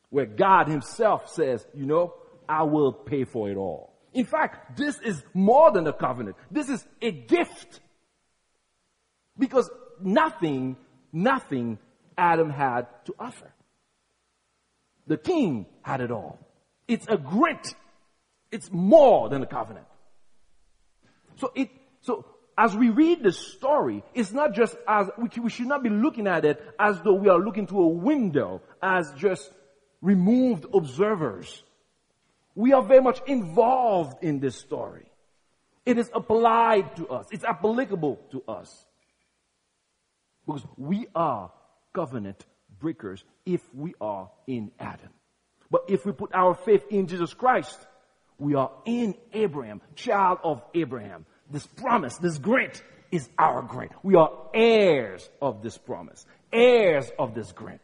Where 0.10 0.26
God 0.26 0.68
himself 0.68 1.30
says, 1.30 1.66
you 1.74 1.86
know, 1.86 2.14
I 2.48 2.64
will 2.64 2.94
pay 2.94 3.24
for 3.26 3.50
it 3.50 3.58
all. 3.58 3.94
In 4.14 4.26
fact, 4.26 4.78
this 4.78 5.00
is 5.00 5.22
more 5.34 5.72
than 5.72 5.86
a 5.86 5.94
covenant. 5.94 6.38
This 6.50 6.70
is 6.70 6.86
a 7.02 7.12
gift. 7.12 7.82
Because 9.38 9.70
nothing, 10.02 10.78
nothing 11.12 11.78
Adam 12.18 12.50
had 12.50 12.88
to 13.06 13.16
offer. 13.20 13.52
The 15.08 15.18
king 15.18 15.66
had 15.82 16.02
it 16.02 16.12
all. 16.12 16.40
It's 16.88 17.08
a 17.08 17.18
grant. 17.18 17.74
It's 18.52 18.72
more 18.72 19.30
than 19.30 19.42
a 19.42 19.46
covenant. 19.46 19.88
So 21.38 21.52
it, 21.56 21.70
so 22.02 22.26
as 22.58 22.76
we 22.76 22.90
read 22.90 23.24
the 23.24 23.32
story, 23.32 24.04
it's 24.14 24.32
not 24.32 24.54
just 24.54 24.76
as, 24.88 25.10
we 25.18 25.50
should 25.50 25.68
not 25.68 25.84
be 25.84 25.90
looking 25.90 26.28
at 26.28 26.44
it 26.44 26.62
as 26.80 27.00
though 27.02 27.14
we 27.14 27.30
are 27.30 27.40
looking 27.40 27.68
through 27.68 27.84
a 27.84 27.88
window 27.88 28.62
as 28.82 29.14
just 29.14 29.52
removed 30.02 30.66
observers. 30.74 31.64
We 32.56 32.74
are 32.74 32.82
very 32.82 33.02
much 33.02 33.22
involved 33.28 34.24
in 34.24 34.40
this 34.40 34.56
story. 34.56 35.06
It 35.86 35.98
is 35.98 36.10
applied 36.14 36.96
to 36.98 37.08
us. 37.08 37.28
It's 37.32 37.46
applicable 37.46 38.20
to 38.32 38.44
us. 38.48 38.86
Because 40.46 40.66
we 40.76 41.08
are 41.14 41.52
covenant 41.94 42.46
breakers 42.80 43.24
if 43.46 43.62
we 43.74 43.94
are 44.02 44.30
in 44.46 44.72
Adam. 44.80 45.10
But 45.70 45.86
if 45.88 46.06
we 46.06 46.12
put 46.12 46.34
our 46.34 46.54
faith 46.54 46.86
in 46.90 47.08
Jesus 47.08 47.34
Christ, 47.34 47.78
we 48.38 48.56
are 48.56 48.72
in 48.86 49.16
Abraham, 49.34 49.82
child 49.96 50.40
of 50.44 50.64
Abraham. 50.74 51.26
This 51.50 51.66
promise, 51.66 52.18
this 52.18 52.38
grant 52.38 52.82
is 53.12 53.30
our 53.38 53.62
grant. 53.62 53.92
We 54.04 54.16
are 54.16 54.32
heirs 54.54 55.30
of 55.42 55.62
this 55.64 55.78
promise, 55.78 56.26
heirs 56.52 57.10
of 57.18 57.34
this 57.34 57.52
grant. 57.52 57.82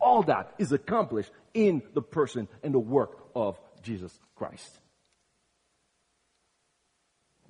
All 0.00 0.22
that 0.24 0.52
is 0.58 0.72
accomplished 0.72 1.30
in 1.54 1.82
the 1.94 2.02
person 2.02 2.48
and 2.62 2.74
the 2.74 2.78
work 2.78 3.28
of 3.34 3.58
Jesus 3.82 4.18
Christ. 4.34 4.78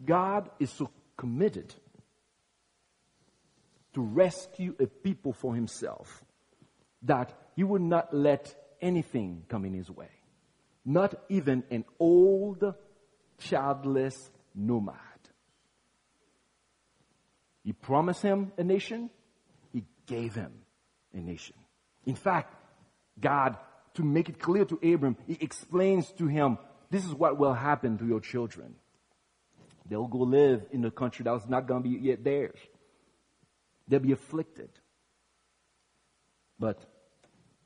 God 0.04 0.50
is 0.58 0.70
so 0.70 0.90
committed 1.16 1.74
to 3.94 4.02
rescue 4.02 4.74
a 4.78 4.86
people 4.86 5.32
for 5.32 5.54
himself, 5.54 6.22
that 7.02 7.32
he 7.54 7.64
would 7.64 7.82
not 7.82 8.14
let 8.14 8.54
anything 8.80 9.44
come 9.48 9.64
in 9.64 9.74
his 9.74 9.90
way. 9.90 10.10
Not 10.84 11.14
even 11.28 11.64
an 11.70 11.84
old, 11.98 12.74
childless 13.38 14.30
nomad. 14.54 14.96
He 17.64 17.72
promised 17.72 18.22
him 18.22 18.52
a 18.56 18.62
nation, 18.62 19.10
he 19.72 19.84
gave 20.06 20.34
him 20.34 20.52
a 21.12 21.18
nation. 21.18 21.56
In 22.06 22.14
fact, 22.14 22.54
God, 23.18 23.56
to 23.94 24.04
make 24.04 24.28
it 24.28 24.38
clear 24.38 24.64
to 24.64 24.94
Abram, 24.94 25.16
he 25.26 25.36
explains 25.40 26.12
to 26.12 26.26
him, 26.26 26.58
this 26.90 27.04
is 27.04 27.12
what 27.12 27.38
will 27.38 27.54
happen 27.54 27.98
to 27.98 28.06
your 28.06 28.20
children. 28.20 28.76
They'll 29.88 30.06
go 30.06 30.18
live 30.18 30.66
in 30.70 30.84
a 30.84 30.90
country 30.90 31.24
that's 31.24 31.48
not 31.48 31.66
going 31.66 31.82
to 31.82 31.88
be 31.88 31.96
yet 31.96 32.22
theirs. 32.22 32.58
They'll 33.88 34.00
be 34.00 34.12
afflicted. 34.12 34.70
But 36.58 36.82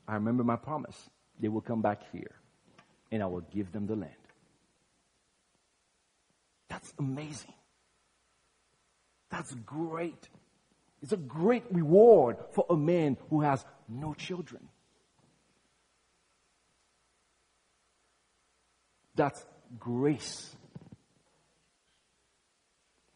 I 0.07 0.15
remember 0.15 0.43
my 0.43 0.57
promise. 0.57 1.09
They 1.39 1.47
will 1.47 1.61
come 1.61 1.81
back 1.81 2.01
here 2.11 2.35
and 3.11 3.21
I 3.21 3.25
will 3.25 3.41
give 3.41 3.71
them 3.71 3.87
the 3.87 3.95
land. 3.95 4.13
That's 6.69 6.93
amazing. 6.99 7.53
That's 9.29 9.53
great. 9.65 10.29
It's 11.01 11.11
a 11.11 11.17
great 11.17 11.63
reward 11.71 12.37
for 12.51 12.65
a 12.69 12.77
man 12.77 13.17
who 13.29 13.41
has 13.41 13.65
no 13.89 14.13
children. 14.13 14.67
That's 19.15 19.43
grace. 19.79 20.55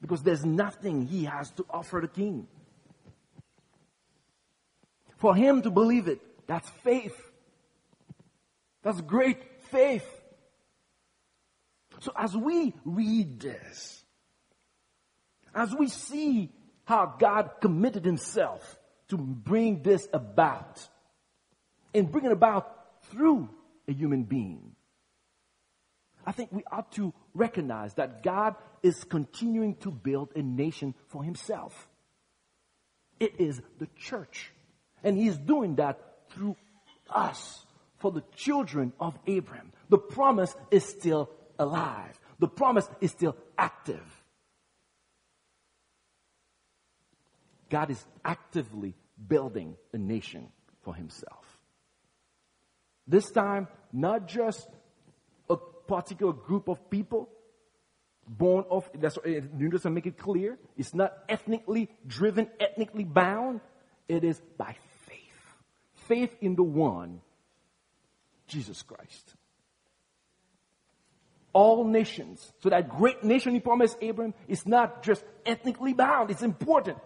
Because 0.01 0.23
there's 0.23 0.45
nothing 0.45 1.07
he 1.07 1.25
has 1.25 1.51
to 1.51 1.65
offer 1.69 2.01
the 2.01 2.07
king. 2.07 2.47
For 5.25 5.35
him 5.35 5.63
to 5.63 5.71
believe 5.71 6.07
it, 6.07 6.21
that's 6.45 6.69
faith. 6.83 7.19
That's 8.83 9.01
great 9.01 9.39
faith. 9.71 10.07
So 12.01 12.11
as 12.15 12.37
we 12.37 12.75
read 12.85 13.39
this, 13.39 14.03
as 15.55 15.73
we 15.73 15.87
see 15.87 16.51
how 16.83 17.15
God 17.17 17.53
committed 17.59 18.05
himself 18.05 18.77
to 19.07 19.17
bring 19.17 19.81
this 19.81 20.07
about 20.13 20.87
and 21.95 22.11
bring 22.11 22.25
it 22.25 22.31
about 22.31 23.01
through 23.05 23.49
a 23.87 23.93
human 23.93 24.25
being, 24.25 24.75
I 26.23 26.33
think 26.33 26.51
we 26.51 26.61
ought 26.71 26.91
to 26.91 27.15
recognize 27.33 27.95
that 27.95 28.21
God 28.21 28.57
is 28.83 29.03
continuing 29.03 29.73
to 29.77 29.89
build 29.89 30.33
a 30.35 30.43
nation 30.43 30.93
for 31.07 31.23
himself. 31.23 31.87
It 33.19 33.39
is 33.39 33.59
the 33.79 33.87
church. 33.97 34.51
And 35.05 35.17
he's 35.17 35.37
doing 35.37 35.75
that 35.75 35.99
through 36.31 36.57
us 37.09 37.63
for 37.99 38.11
the 38.11 38.23
children 38.35 38.91
of 38.99 39.17
Abraham. 39.27 39.71
The 39.89 39.99
promise 39.99 40.53
is 40.71 40.83
still 40.83 41.29
alive. 41.59 42.19
The 42.39 42.47
promise 42.47 42.89
is 42.99 43.11
still 43.11 43.37
active. 43.57 44.03
God 47.69 47.91
is 47.91 48.03
actively 48.23 48.95
building 49.27 49.75
a 49.93 49.97
nation 49.97 50.47
for 50.81 50.95
himself. 50.95 51.45
This 53.07 53.29
time, 53.29 53.67
not 53.93 54.27
just 54.27 54.67
a 55.49 55.57
particular 55.87 56.33
group 56.33 56.67
of 56.67 56.89
people 56.89 57.29
born 58.27 58.65
of, 58.71 58.89
that's 58.95 59.19
eh, 59.23 59.41
New 59.53 59.69
Testament 59.69 59.95
make 59.95 60.07
it 60.07 60.17
clear. 60.17 60.57
It's 60.77 60.95
not 60.95 61.13
ethnically 61.29 61.89
driven, 62.07 62.49
ethnically 62.59 63.03
bound. 63.03 63.61
It 64.07 64.23
is 64.23 64.41
by. 64.57 64.75
Faith 66.07 66.35
in 66.41 66.55
the 66.55 66.63
one, 66.63 67.21
Jesus 68.47 68.81
Christ 68.81 69.35
all 71.55 71.85
nations. 71.85 72.51
So 72.61 72.69
that 72.69 72.89
great 72.89 73.23
nation 73.23 73.53
he 73.53 73.61
promised 73.61 74.03
Abram 74.03 74.33
is 74.47 74.67
not 74.67 75.01
just 75.01 75.23
ethnically 75.45 75.93
bound, 75.93 76.29
it's 76.29 76.43
important. 76.43 76.97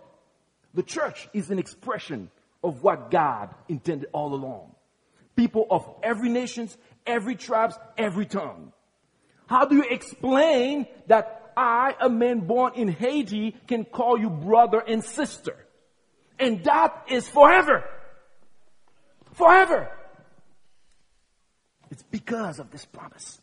The 0.74 0.82
church 0.82 1.30
is 1.34 1.52
an 1.52 1.60
expression 1.60 2.32
of 2.64 2.84
what 2.84 3.12
God 3.12 3.54
intended 3.70 4.10
all 4.12 4.34
along. 4.34 4.74
People 5.36 5.68
of 5.70 5.88
every 6.02 6.30
nations, 6.30 6.76
every 7.06 7.36
tribes, 7.36 7.78
every 7.96 8.26
tongue. 8.26 8.74
How 9.48 9.66
do 9.66 9.76
you 9.76 9.86
explain 9.90 10.88
that 11.08 11.54
I, 11.56 11.96
a 12.02 12.10
man 12.10 12.42
born 12.42 12.74
in 12.76 12.88
Haiti, 12.88 13.56
can 13.68 13.86
call 13.86 14.20
you 14.20 14.32
brother 14.32 14.80
and 14.80 15.04
sister? 15.04 15.56
And 16.40 16.64
that 16.64 17.06
is 17.10 17.30
forever. 17.30 17.84
Forever. 19.40 19.90
It's 21.90 22.04
because 22.04 22.60
of 22.60 22.72
this 22.72 22.84
promise. 22.84 23.40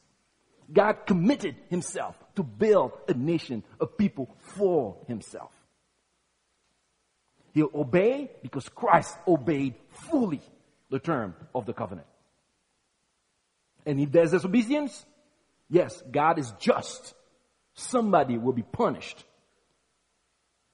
God 0.71 1.07
committed 1.07 1.57
himself 1.71 2.15
to 2.35 2.43
build 2.43 2.93
a 3.09 3.15
nation 3.15 3.65
of 3.81 3.97
people 3.97 4.37
for 4.41 4.99
himself. 5.09 5.53
He'll 7.55 7.71
obey 7.75 8.31
because 8.43 8.69
Christ 8.69 9.17
obeyed 9.27 9.75
fully 10.11 10.43
the 10.91 10.99
term 10.99 11.35
of 11.55 11.65
the 11.65 11.73
covenant. 11.73 12.07
And 13.87 13.99
if 13.99 14.13
there's 14.13 14.33
disobedience, 14.33 15.07
yes, 15.71 16.03
God 16.11 16.39
is 16.39 16.53
just. 16.59 17.15
Somebody 17.73 18.37
will 18.37 18.53
be 18.53 18.65
punished. 18.65 19.25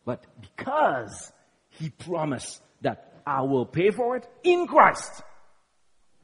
But 0.05 0.25
because 0.41 1.33
he 1.69 1.91
promised 1.91 2.61
that 2.81 3.12
I 3.27 3.43
will 3.43 3.67
pay 3.67 3.91
for 3.91 4.17
it 4.17 4.29
in 4.43 4.67
Christ, 4.67 5.23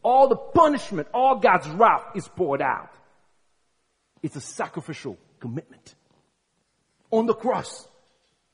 all 0.02 0.28
the 0.28 0.36
punishment, 0.36 1.08
all 1.12 1.38
God's 1.38 1.68
wrath 1.68 2.04
is 2.14 2.28
poured 2.28 2.62
out. 2.62 2.92
It's 4.22 4.36
a 4.36 4.40
sacrificial 4.40 5.18
commitment. 5.40 5.94
On 7.10 7.26
the 7.26 7.34
cross, 7.34 7.88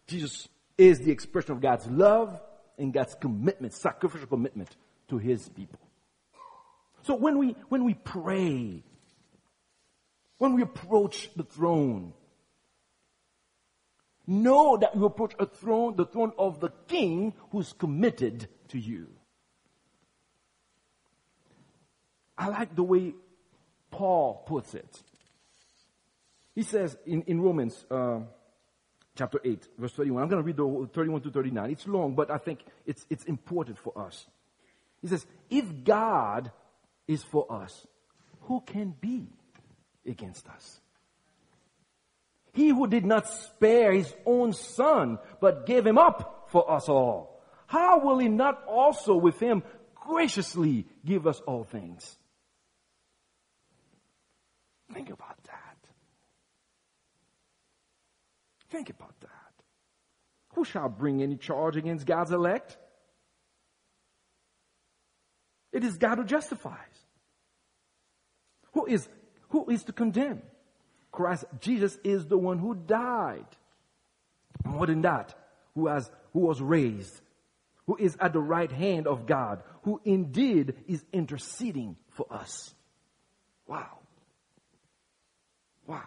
Jesus 0.06 0.48
is 0.76 1.00
the 1.00 1.10
expression 1.10 1.52
of 1.52 1.60
God's 1.60 1.86
love 1.86 2.40
and 2.78 2.92
God's 2.92 3.14
commitment, 3.14 3.72
sacrificial 3.72 4.26
commitment 4.26 4.74
to 5.08 5.18
his 5.18 5.48
people. 5.48 5.78
So 7.02 7.14
when 7.14 7.38
we, 7.38 7.56
when 7.68 7.84
we 7.84 7.94
pray, 7.94 8.82
when 10.38 10.54
we 10.54 10.62
approach 10.62 11.30
the 11.36 11.44
throne, 11.44 12.12
know 14.26 14.76
that 14.76 14.94
you 14.94 15.04
approach 15.04 15.34
a 15.38 15.46
throne, 15.46 15.96
the 15.96 16.06
throne 16.06 16.32
of 16.38 16.60
the 16.60 16.70
king 16.88 17.34
who's 17.50 17.72
committed 17.72 18.48
to 18.68 18.78
you. 18.78 19.08
I 22.36 22.48
like 22.48 22.74
the 22.74 22.82
way 22.82 23.14
Paul 23.90 24.42
puts 24.46 24.74
it. 24.74 25.02
He 26.54 26.62
says 26.62 26.96
in, 27.06 27.22
in 27.22 27.40
Romans 27.40 27.84
uh, 27.90 28.20
chapter 29.16 29.40
8, 29.44 29.68
verse 29.78 29.92
31, 29.92 30.22
I'm 30.22 30.28
going 30.28 30.42
to 30.42 30.46
read 30.46 30.56
the 30.56 30.88
31 30.92 31.22
to 31.22 31.30
39. 31.30 31.70
It's 31.70 31.86
long, 31.86 32.14
but 32.14 32.30
I 32.30 32.38
think 32.38 32.60
it's, 32.86 33.06
it's 33.10 33.24
important 33.24 33.78
for 33.78 33.96
us. 33.96 34.26
He 35.00 35.08
says, 35.08 35.26
If 35.50 35.84
God 35.84 36.50
is 37.06 37.22
for 37.22 37.50
us, 37.50 37.86
who 38.42 38.60
can 38.60 38.94
be 39.00 39.26
against 40.06 40.48
us? 40.48 40.80
He 42.54 42.68
who 42.68 42.86
did 42.86 43.04
not 43.04 43.28
spare 43.28 43.92
his 43.92 44.14
own 44.24 44.52
son, 44.52 45.18
but 45.40 45.66
gave 45.66 45.84
him 45.84 45.98
up 45.98 46.48
for 46.50 46.70
us 46.70 46.88
all, 46.88 47.42
how 47.66 47.98
will 47.98 48.18
he 48.18 48.28
not 48.28 48.62
also 48.68 49.16
with 49.16 49.40
him 49.40 49.64
graciously 49.94 50.86
give 51.04 51.26
us 51.26 51.40
all 51.40 51.64
things? 51.64 52.16
Think 54.92 55.10
about 55.10 55.42
that. 55.44 55.76
Think 58.70 58.90
about 58.90 59.18
that. 59.20 59.30
Who 60.54 60.64
shall 60.64 60.88
bring 60.88 61.22
any 61.22 61.36
charge 61.36 61.76
against 61.76 62.06
God's 62.06 62.30
elect? 62.30 62.76
It 65.72 65.82
is 65.82 65.96
God 65.96 66.18
who 66.18 66.24
justifies. 66.24 66.76
Who 68.74 68.86
is, 68.86 69.08
who 69.48 69.68
is 69.70 69.82
to 69.84 69.92
condemn? 69.92 70.42
Christ, 71.14 71.44
Jesus 71.60 71.96
is 72.02 72.26
the 72.26 72.36
one 72.36 72.58
who 72.58 72.74
died. 72.74 73.46
More 74.64 74.86
than 74.86 75.02
that, 75.02 75.34
who 75.74 75.86
has, 75.86 76.10
who 76.32 76.40
was 76.40 76.60
raised, 76.60 77.20
who 77.86 77.96
is 77.96 78.16
at 78.20 78.32
the 78.32 78.40
right 78.40 78.70
hand 78.70 79.06
of 79.06 79.26
God, 79.26 79.62
who 79.82 80.00
indeed 80.04 80.74
is 80.88 81.04
interceding 81.12 81.96
for 82.10 82.26
us. 82.30 82.74
Wow. 83.68 83.98
Wow. 85.86 86.02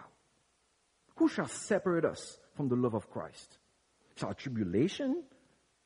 Who 1.15 1.29
shall 1.29 1.47
separate 1.47 2.03
us 2.03 2.37
from 2.55 2.67
the 2.67 2.75
love 2.75 2.93
of 2.93 3.09
Christ? 3.09 3.57
Shall 4.15 4.33
tribulation 4.33 5.23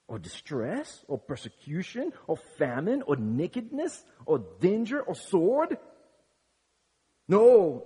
or 0.08 0.18
distress 0.18 1.06
or 1.08 1.20
persecution 1.20 2.12
or 2.26 2.38
famine 2.58 3.04
or 3.06 3.18
nakedness 3.18 4.04
or 4.26 4.40
danger 4.60 5.02
or 5.02 5.14
sword? 5.14 5.78
No, 7.28 7.86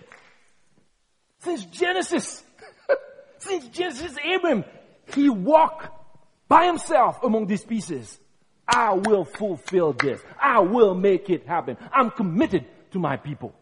Since 1.41 1.65
Genesis, 1.65 2.43
since 3.39 3.67
Genesis, 3.69 4.15
Abraham, 4.23 4.63
he 5.13 5.29
walked 5.29 5.87
by 6.47 6.65
himself 6.65 7.23
among 7.23 7.47
these 7.47 7.63
pieces. 7.63 8.19
I 8.67 8.93
will 8.93 9.25
fulfill 9.25 9.93
this. 9.93 10.21
I 10.39 10.59
will 10.59 10.93
make 10.93 11.29
it 11.29 11.45
happen. 11.47 11.77
I'm 11.91 12.11
committed 12.11 12.65
to 12.91 12.99
my 12.99 13.17
people. 13.17 13.53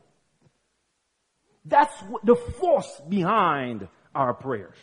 That's 1.65 1.93
the 2.23 2.35
force 2.35 3.01
behind 3.07 3.87
our 4.13 4.33
prayers. 4.33 4.75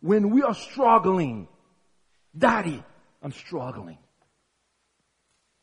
When 0.00 0.30
we 0.30 0.42
are 0.42 0.54
struggling, 0.54 1.48
Daddy, 2.36 2.82
I'm 3.22 3.32
struggling. 3.32 3.98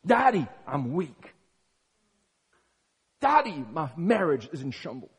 Daddy, 0.05 0.47
I'm 0.67 0.93
weak. 0.93 1.33
Daddy, 3.19 3.65
my 3.71 3.89
marriage 3.97 4.47
is 4.53 4.61
in 4.61 4.71
shambles. 4.71 5.11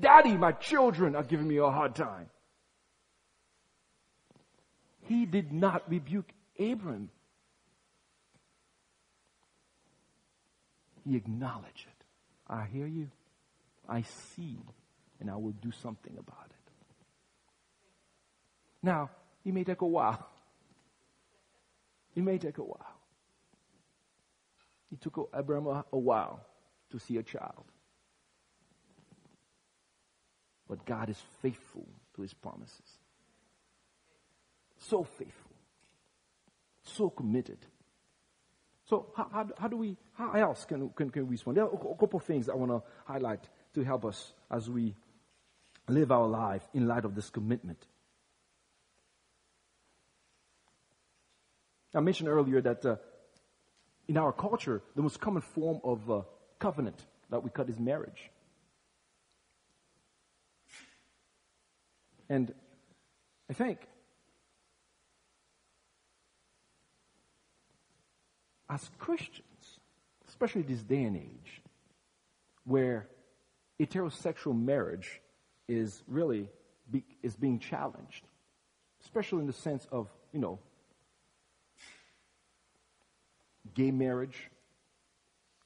Daddy, 0.00 0.36
my 0.36 0.52
children 0.52 1.14
are 1.14 1.22
giving 1.22 1.46
me 1.46 1.58
a 1.58 1.70
hard 1.70 1.94
time 1.94 2.30
he 5.10 5.26
did 5.26 5.52
not 5.52 5.90
rebuke 5.90 6.32
Abram. 6.56 7.10
He 11.04 11.16
acknowledged 11.16 11.88
it. 11.88 12.04
I 12.46 12.66
hear 12.66 12.86
you. 12.86 13.10
I 13.88 14.02
see, 14.02 14.60
and 15.18 15.28
I 15.28 15.34
will 15.34 15.50
do 15.50 15.72
something 15.72 16.12
about 16.16 16.46
it. 16.46 16.72
Now, 18.84 19.10
it 19.44 19.52
may 19.52 19.64
take 19.64 19.80
a 19.80 19.86
while. 19.86 20.28
It 22.14 22.22
may 22.22 22.38
take 22.38 22.58
a 22.58 22.62
while. 22.62 23.00
It 24.92 25.00
took 25.00 25.28
Abram 25.32 25.66
a, 25.66 25.84
a 25.92 25.98
while 25.98 26.46
to 26.92 27.00
see 27.00 27.16
a 27.16 27.24
child. 27.24 27.64
But 30.70 30.86
God 30.86 31.10
is 31.10 31.20
faithful 31.42 31.84
to 32.14 32.22
his 32.22 32.32
promises. 32.32 32.86
So 34.78 35.02
faithful. 35.02 35.50
So 36.84 37.10
committed. 37.10 37.58
So 38.88 39.06
how, 39.16 39.28
how, 39.32 39.48
how, 39.58 39.66
do 39.66 39.76
we, 39.76 39.96
how 40.12 40.32
else 40.32 40.64
can, 40.64 40.88
can, 40.90 41.10
can 41.10 41.26
we 41.26 41.32
respond? 41.32 41.56
There 41.56 41.64
are 41.64 41.74
a 41.74 41.96
couple 41.98 42.18
of 42.18 42.24
things 42.24 42.48
I 42.48 42.54
want 42.54 42.70
to 42.70 42.82
highlight 43.04 43.40
to 43.74 43.82
help 43.82 44.04
us 44.04 44.32
as 44.48 44.70
we 44.70 44.94
live 45.88 46.12
our 46.12 46.28
life 46.28 46.62
in 46.72 46.86
light 46.86 47.04
of 47.04 47.16
this 47.16 47.30
commitment. 47.30 47.84
I 51.92 51.98
mentioned 51.98 52.28
earlier 52.28 52.60
that 52.60 52.86
uh, 52.86 52.96
in 54.06 54.16
our 54.16 54.32
culture, 54.32 54.82
the 54.94 55.02
most 55.02 55.18
common 55.18 55.42
form 55.42 55.80
of 55.82 56.08
uh, 56.08 56.22
covenant 56.60 57.04
that 57.30 57.42
we 57.42 57.50
cut 57.50 57.68
is 57.68 57.80
marriage. 57.80 58.30
And 62.30 62.54
I 63.50 63.52
think 63.52 63.80
as 68.70 68.88
Christians, 68.98 69.80
especially 70.28 70.62
this 70.62 70.80
day 70.82 71.02
and 71.02 71.16
age, 71.16 71.60
where 72.64 73.08
heterosexual 73.80 74.56
marriage 74.56 75.20
is 75.66 76.04
really 76.06 76.48
be, 76.88 77.04
is 77.20 77.34
being 77.34 77.58
challenged, 77.58 78.24
especially 79.02 79.40
in 79.40 79.48
the 79.48 79.52
sense 79.52 79.88
of 79.90 80.08
you 80.32 80.38
know 80.38 80.60
gay 83.74 83.90
marriage, 83.90 84.50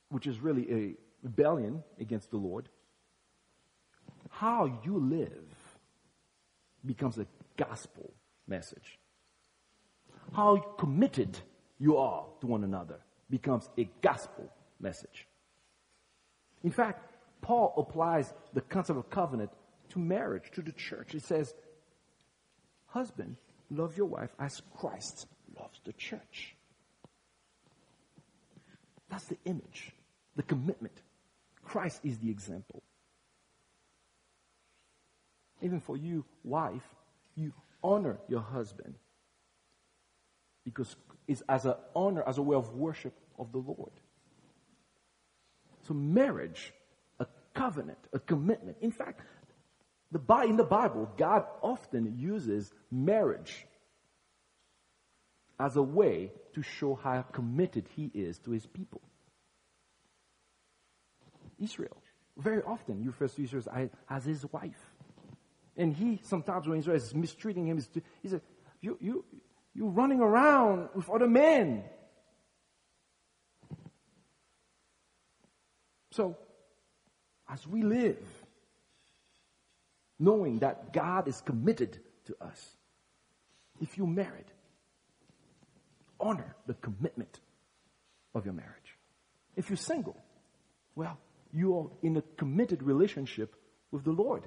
which 0.09 0.27
is 0.27 0.41
really 0.41 0.73
a 0.73 0.95
rebellion 1.23 1.85
against 2.01 2.31
the 2.31 2.39
Lord. 2.39 2.71
How 4.31 4.81
you 4.83 4.99
live 4.99 5.44
becomes 6.85 7.19
a 7.19 7.27
gospel 7.57 8.13
message. 8.47 8.99
How 10.33 10.57
committed 10.79 11.39
you 11.79 11.97
are 11.97 12.25
to 12.41 12.47
one 12.47 12.65
another 12.65 12.99
becomes 13.31 13.69
a 13.79 13.89
gospel 14.03 14.51
message. 14.81 15.27
In 16.63 16.71
fact, 16.71 17.13
Paul 17.41 17.75
applies 17.77 18.33
the 18.53 18.61
concept 18.61 18.99
of 18.99 19.11
covenant 19.11 19.51
to 19.91 19.99
marriage, 19.99 20.51
to 20.55 20.63
the 20.63 20.73
church. 20.73 21.13
He 21.13 21.19
says, 21.19 21.55
Husband, 22.87 23.37
love 23.71 23.97
your 23.97 24.07
wife 24.07 24.31
as 24.39 24.63
Christ 24.77 25.27
loves 25.59 25.81
the 25.85 25.93
church. 25.93 26.55
That's 29.11 29.25
the 29.25 29.39
image, 29.45 29.93
the 30.37 30.43
commitment. 30.43 31.03
Christ 31.65 32.01
is 32.03 32.19
the 32.19 32.31
example. 32.31 32.83
Even 35.65 35.81
for 35.81 35.97
you, 35.97 36.27
wife, 36.45 36.85
you 37.35 37.55
honor 37.83 38.19
your 38.29 38.43
husband 38.43 38.95
because 40.63 40.95
it's 41.27 41.43
as 41.49 41.65
an 41.65 41.75
honor, 41.97 42.23
as 42.27 42.37
a 42.37 42.43
way 42.43 42.55
of 42.55 42.75
worship 42.75 43.15
of 43.39 43.51
the 43.51 43.59
Lord. 43.59 43.93
So 45.89 45.95
marriage, 45.95 46.73
a 47.19 47.27
covenant, 47.55 47.99
a 48.13 48.19
commitment. 48.19 48.77
In 48.83 48.93
fact, 48.93 49.23
the, 50.13 50.21
in 50.47 50.57
the 50.57 50.65
Bible, 50.65 51.11
God 51.17 51.47
often 51.63 52.19
uses 52.19 52.71
marriage 52.91 53.67
as 55.59 55.77
a 55.77 55.83
way 55.83 56.31
to 56.55 56.63
show 56.63 56.95
how 56.95 57.23
committed 57.23 57.89
he 57.97 58.11
is 58.13 58.39
to 58.41 58.51
his 58.51 58.67
people. 58.67 59.01
Israel, 61.59 61.97
very 62.37 62.63
often 62.63 63.03
refers 63.05 63.33
to 63.35 63.45
Israel 63.45 63.91
as 64.11 64.25
his 64.25 64.45
wife. 64.53 64.94
And 65.77 65.95
he, 65.95 66.21
sometimes 66.23 66.69
when 66.69 66.79
Israel 66.79 66.97
is 66.97 67.15
mistreating 67.15 67.67
him, 67.67 67.83
he 68.23 68.29
said, 68.29 68.43
you, 68.81 68.97
you, 69.01 69.25
you're 69.75 69.91
running 69.91 70.21
around 70.21 70.89
with 70.95 71.09
other 71.11 71.29
men. 71.29 71.85
So, 76.13 76.37
as 77.49 77.67
we 77.67 77.83
live, 77.83 78.23
knowing 80.19 80.61
that 80.61 80.93
God 80.93 81.27
is 81.27 81.41
committed 81.41 81.99
to 82.27 82.37
us, 82.41 82.77
if 83.81 83.99
you're 83.99 84.07
married, 84.07 84.47
honor 86.21 86.55
the 86.67 86.75
commitment 86.75 87.41
of 88.35 88.45
your 88.45 88.55
marriage. 88.55 88.97
If 89.57 89.71
you're 89.71 89.77
single, 89.77 90.17
well, 90.95 91.19
you 91.53 91.79
are 91.79 91.87
in 92.03 92.17
a 92.17 92.23
committed 92.37 92.83
relationship 92.83 93.55
with 93.91 94.05
the 94.05 94.13
Lord. 94.13 94.45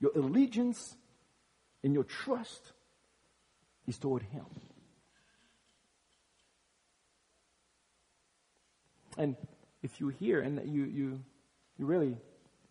Your 0.00 0.12
allegiance 0.14 0.96
and 1.82 1.94
your 1.94 2.04
trust 2.04 2.72
is 3.86 3.98
toward 3.98 4.22
Him. 4.22 4.44
And 9.16 9.36
if 9.82 10.00
you're 10.00 10.10
here 10.10 10.40
and 10.40 10.60
you, 10.68 10.84
you, 10.84 11.20
you 11.78 11.86
really, 11.86 12.16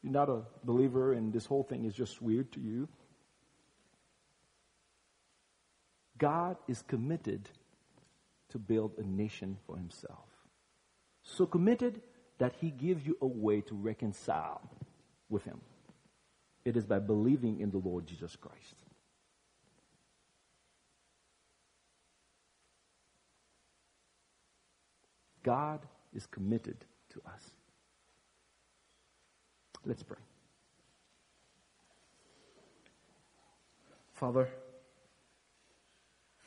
you're 0.03 0.13
not 0.13 0.29
a 0.29 0.41
believer 0.63 1.13
and 1.13 1.33
this 1.33 1.45
whole 1.45 1.63
thing 1.63 1.85
is 1.85 1.95
just 1.95 2.21
weird 2.21 2.51
to 2.53 2.59
you, 2.59 2.87
God 6.17 6.57
is 6.67 6.83
committed 6.83 7.49
to 8.49 8.59
build 8.59 8.93
a 8.97 9.03
nation 9.03 9.57
for 9.65 9.75
Himself. 9.75 10.29
So 11.23 11.45
committed 11.45 12.01
that 12.37 12.53
He 12.61 12.69
gives 12.69 13.05
you 13.05 13.17
a 13.21 13.27
way 13.27 13.61
to 13.61 13.75
reconcile 13.75 14.61
with 15.29 15.43
Him. 15.43 15.59
It 16.65 16.75
is 16.75 16.83
by 16.83 16.99
believing 16.99 17.59
in 17.61 17.69
the 17.69 17.77
Lord 17.77 18.07
Jesus 18.07 18.35
Christ. 18.35 18.75
God 25.43 25.79
is 26.15 26.25
committed 26.25 26.77
to 27.13 27.21
us. 27.27 27.51
Let's 29.85 30.01
pray. 30.01 30.17
Father, 34.13 34.49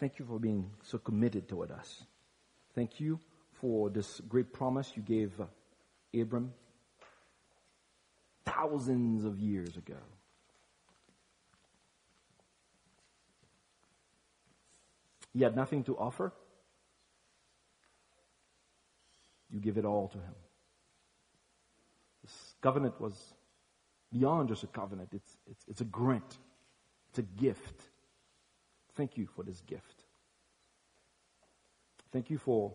thank 0.00 0.18
you 0.18 0.24
for 0.24 0.40
being 0.40 0.68
so 0.82 0.98
committed 0.98 1.48
toward 1.48 1.70
us. 1.70 2.02
Thank 2.74 2.98
you 2.98 3.20
for 3.60 3.88
this 3.88 4.20
great 4.28 4.52
promise 4.52 4.92
you 4.96 5.02
gave 5.02 5.32
uh, 5.40 5.44
Abram 6.20 6.52
thousands 8.48 9.24
of 9.24 9.38
years 9.38 9.76
ago. 9.76 9.96
He 15.32 15.42
had 15.42 15.54
nothing 15.54 15.84
to 15.84 15.96
offer. 15.96 16.32
You 19.50 19.60
give 19.60 19.78
it 19.78 19.84
all 19.84 20.08
to 20.08 20.18
him. 20.18 20.34
This 22.22 22.54
covenant 22.60 23.00
was 23.00 23.14
beyond 24.12 24.48
just 24.48 24.64
a 24.64 24.66
covenant. 24.66 25.10
It's, 25.12 25.36
it's, 25.50 25.64
it's 25.68 25.80
a 25.80 25.84
grant. 25.84 26.38
It's 27.10 27.18
a 27.18 27.22
gift. 27.22 27.82
Thank 28.94 29.16
you 29.16 29.26
for 29.26 29.42
this 29.42 29.60
gift. 29.60 30.04
Thank 32.12 32.30
you 32.30 32.38
for 32.38 32.72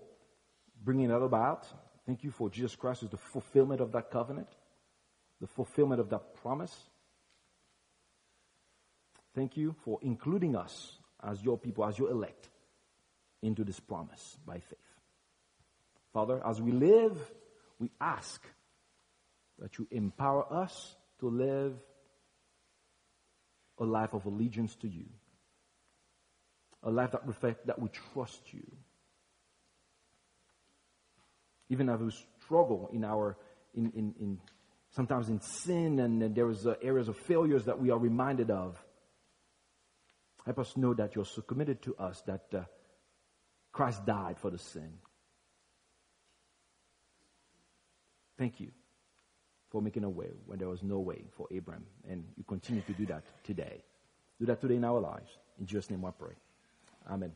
bringing 0.84 1.10
that 1.10 1.22
about. 1.22 1.68
Thank 2.06 2.24
you 2.24 2.32
for 2.32 2.50
Jesus 2.50 2.76
Christ 2.76 3.04
as 3.04 3.10
the 3.10 3.18
fulfillment 3.18 3.82
of 3.82 3.92
that 3.94 4.12
covenant, 4.12 4.50
the 5.44 5.48
fulfillment 5.48 6.00
of 6.00 6.10
that 6.10 6.36
promise. 6.36 6.74
Thank 9.36 9.58
you 9.58 9.76
for 9.84 10.00
including 10.02 10.56
us 10.56 11.00
as 11.22 11.44
your 11.44 11.58
people, 11.58 11.84
as 11.84 12.00
your 12.00 12.10
elect, 12.12 12.48
into 13.42 13.66
this 13.66 13.78
promise 13.78 14.38
by 14.48 14.60
faith. 14.60 14.80
Father, 16.14 16.42
as 16.48 16.62
we 16.62 16.72
live, 16.72 17.18
we 17.78 17.92
ask 18.00 18.42
that 19.60 19.78
you 19.78 19.86
empower 19.92 20.46
us 20.50 20.96
to 21.20 21.30
live 21.30 21.74
a 23.80 23.84
life 23.84 24.14
of 24.14 24.26
allegiance 24.26 24.76
to 24.76 24.88
you, 24.88 25.08
a 26.84 26.90
life 26.90 27.12
that 27.12 27.28
reflects 27.28 27.66
that 27.66 27.82
we 27.82 27.90
trust 28.14 28.54
you. 28.54 28.66
Even 31.68 31.90
as 31.90 32.00
we 32.00 32.12
struggle 32.46 32.90
in 32.94 33.04
our, 33.04 33.36
in, 33.76 33.92
in, 33.94 34.16
in 34.22 34.40
sometimes 34.94 35.30
in 35.30 35.42
sin 35.42 36.00
and 36.00 36.36
there 36.36 36.50
is 36.50 36.66
uh, 36.66 36.76
areas 36.82 37.10
of 37.10 37.18
failures 37.18 37.66
that 37.66 37.80
we 37.80 37.90
are 37.90 37.98
reminded 37.98 38.52
of. 38.52 38.78
Help 40.46 40.60
us 40.60 40.78
know 40.78 40.94
that 40.94 41.16
you're 41.16 41.26
so 41.26 41.42
committed 41.42 41.82
to 41.82 41.96
us 41.98 42.22
that 42.28 42.46
uh, 42.54 42.64
Christ 43.72 44.06
died 44.06 44.38
for 44.40 44.50
the 44.50 44.58
sin. 44.58 44.94
Thank 48.38 48.60
you 48.60 48.72
for 49.70 49.82
making 49.82 50.04
a 50.04 50.10
way 50.10 50.30
when 50.46 50.60
there 50.60 50.70
was 50.70 50.84
no 50.84 51.00
way 51.00 51.24
for 51.36 51.48
Abraham. 51.52 51.86
And 52.08 52.26
you 52.36 52.44
continue 52.44 52.82
to 52.82 52.94
do 52.94 53.06
that 53.08 53.24
today. 53.44 53.84
Do 54.40 54.46
that 54.48 54.62
today 54.62 54.76
in 54.76 54.84
our 54.84 55.00
lives. 55.00 55.32
In 55.60 55.66
Jesus' 55.66 55.90
name 55.90 56.06
I 56.06 56.12
pray. 56.12 56.34
Amen. 57.10 57.32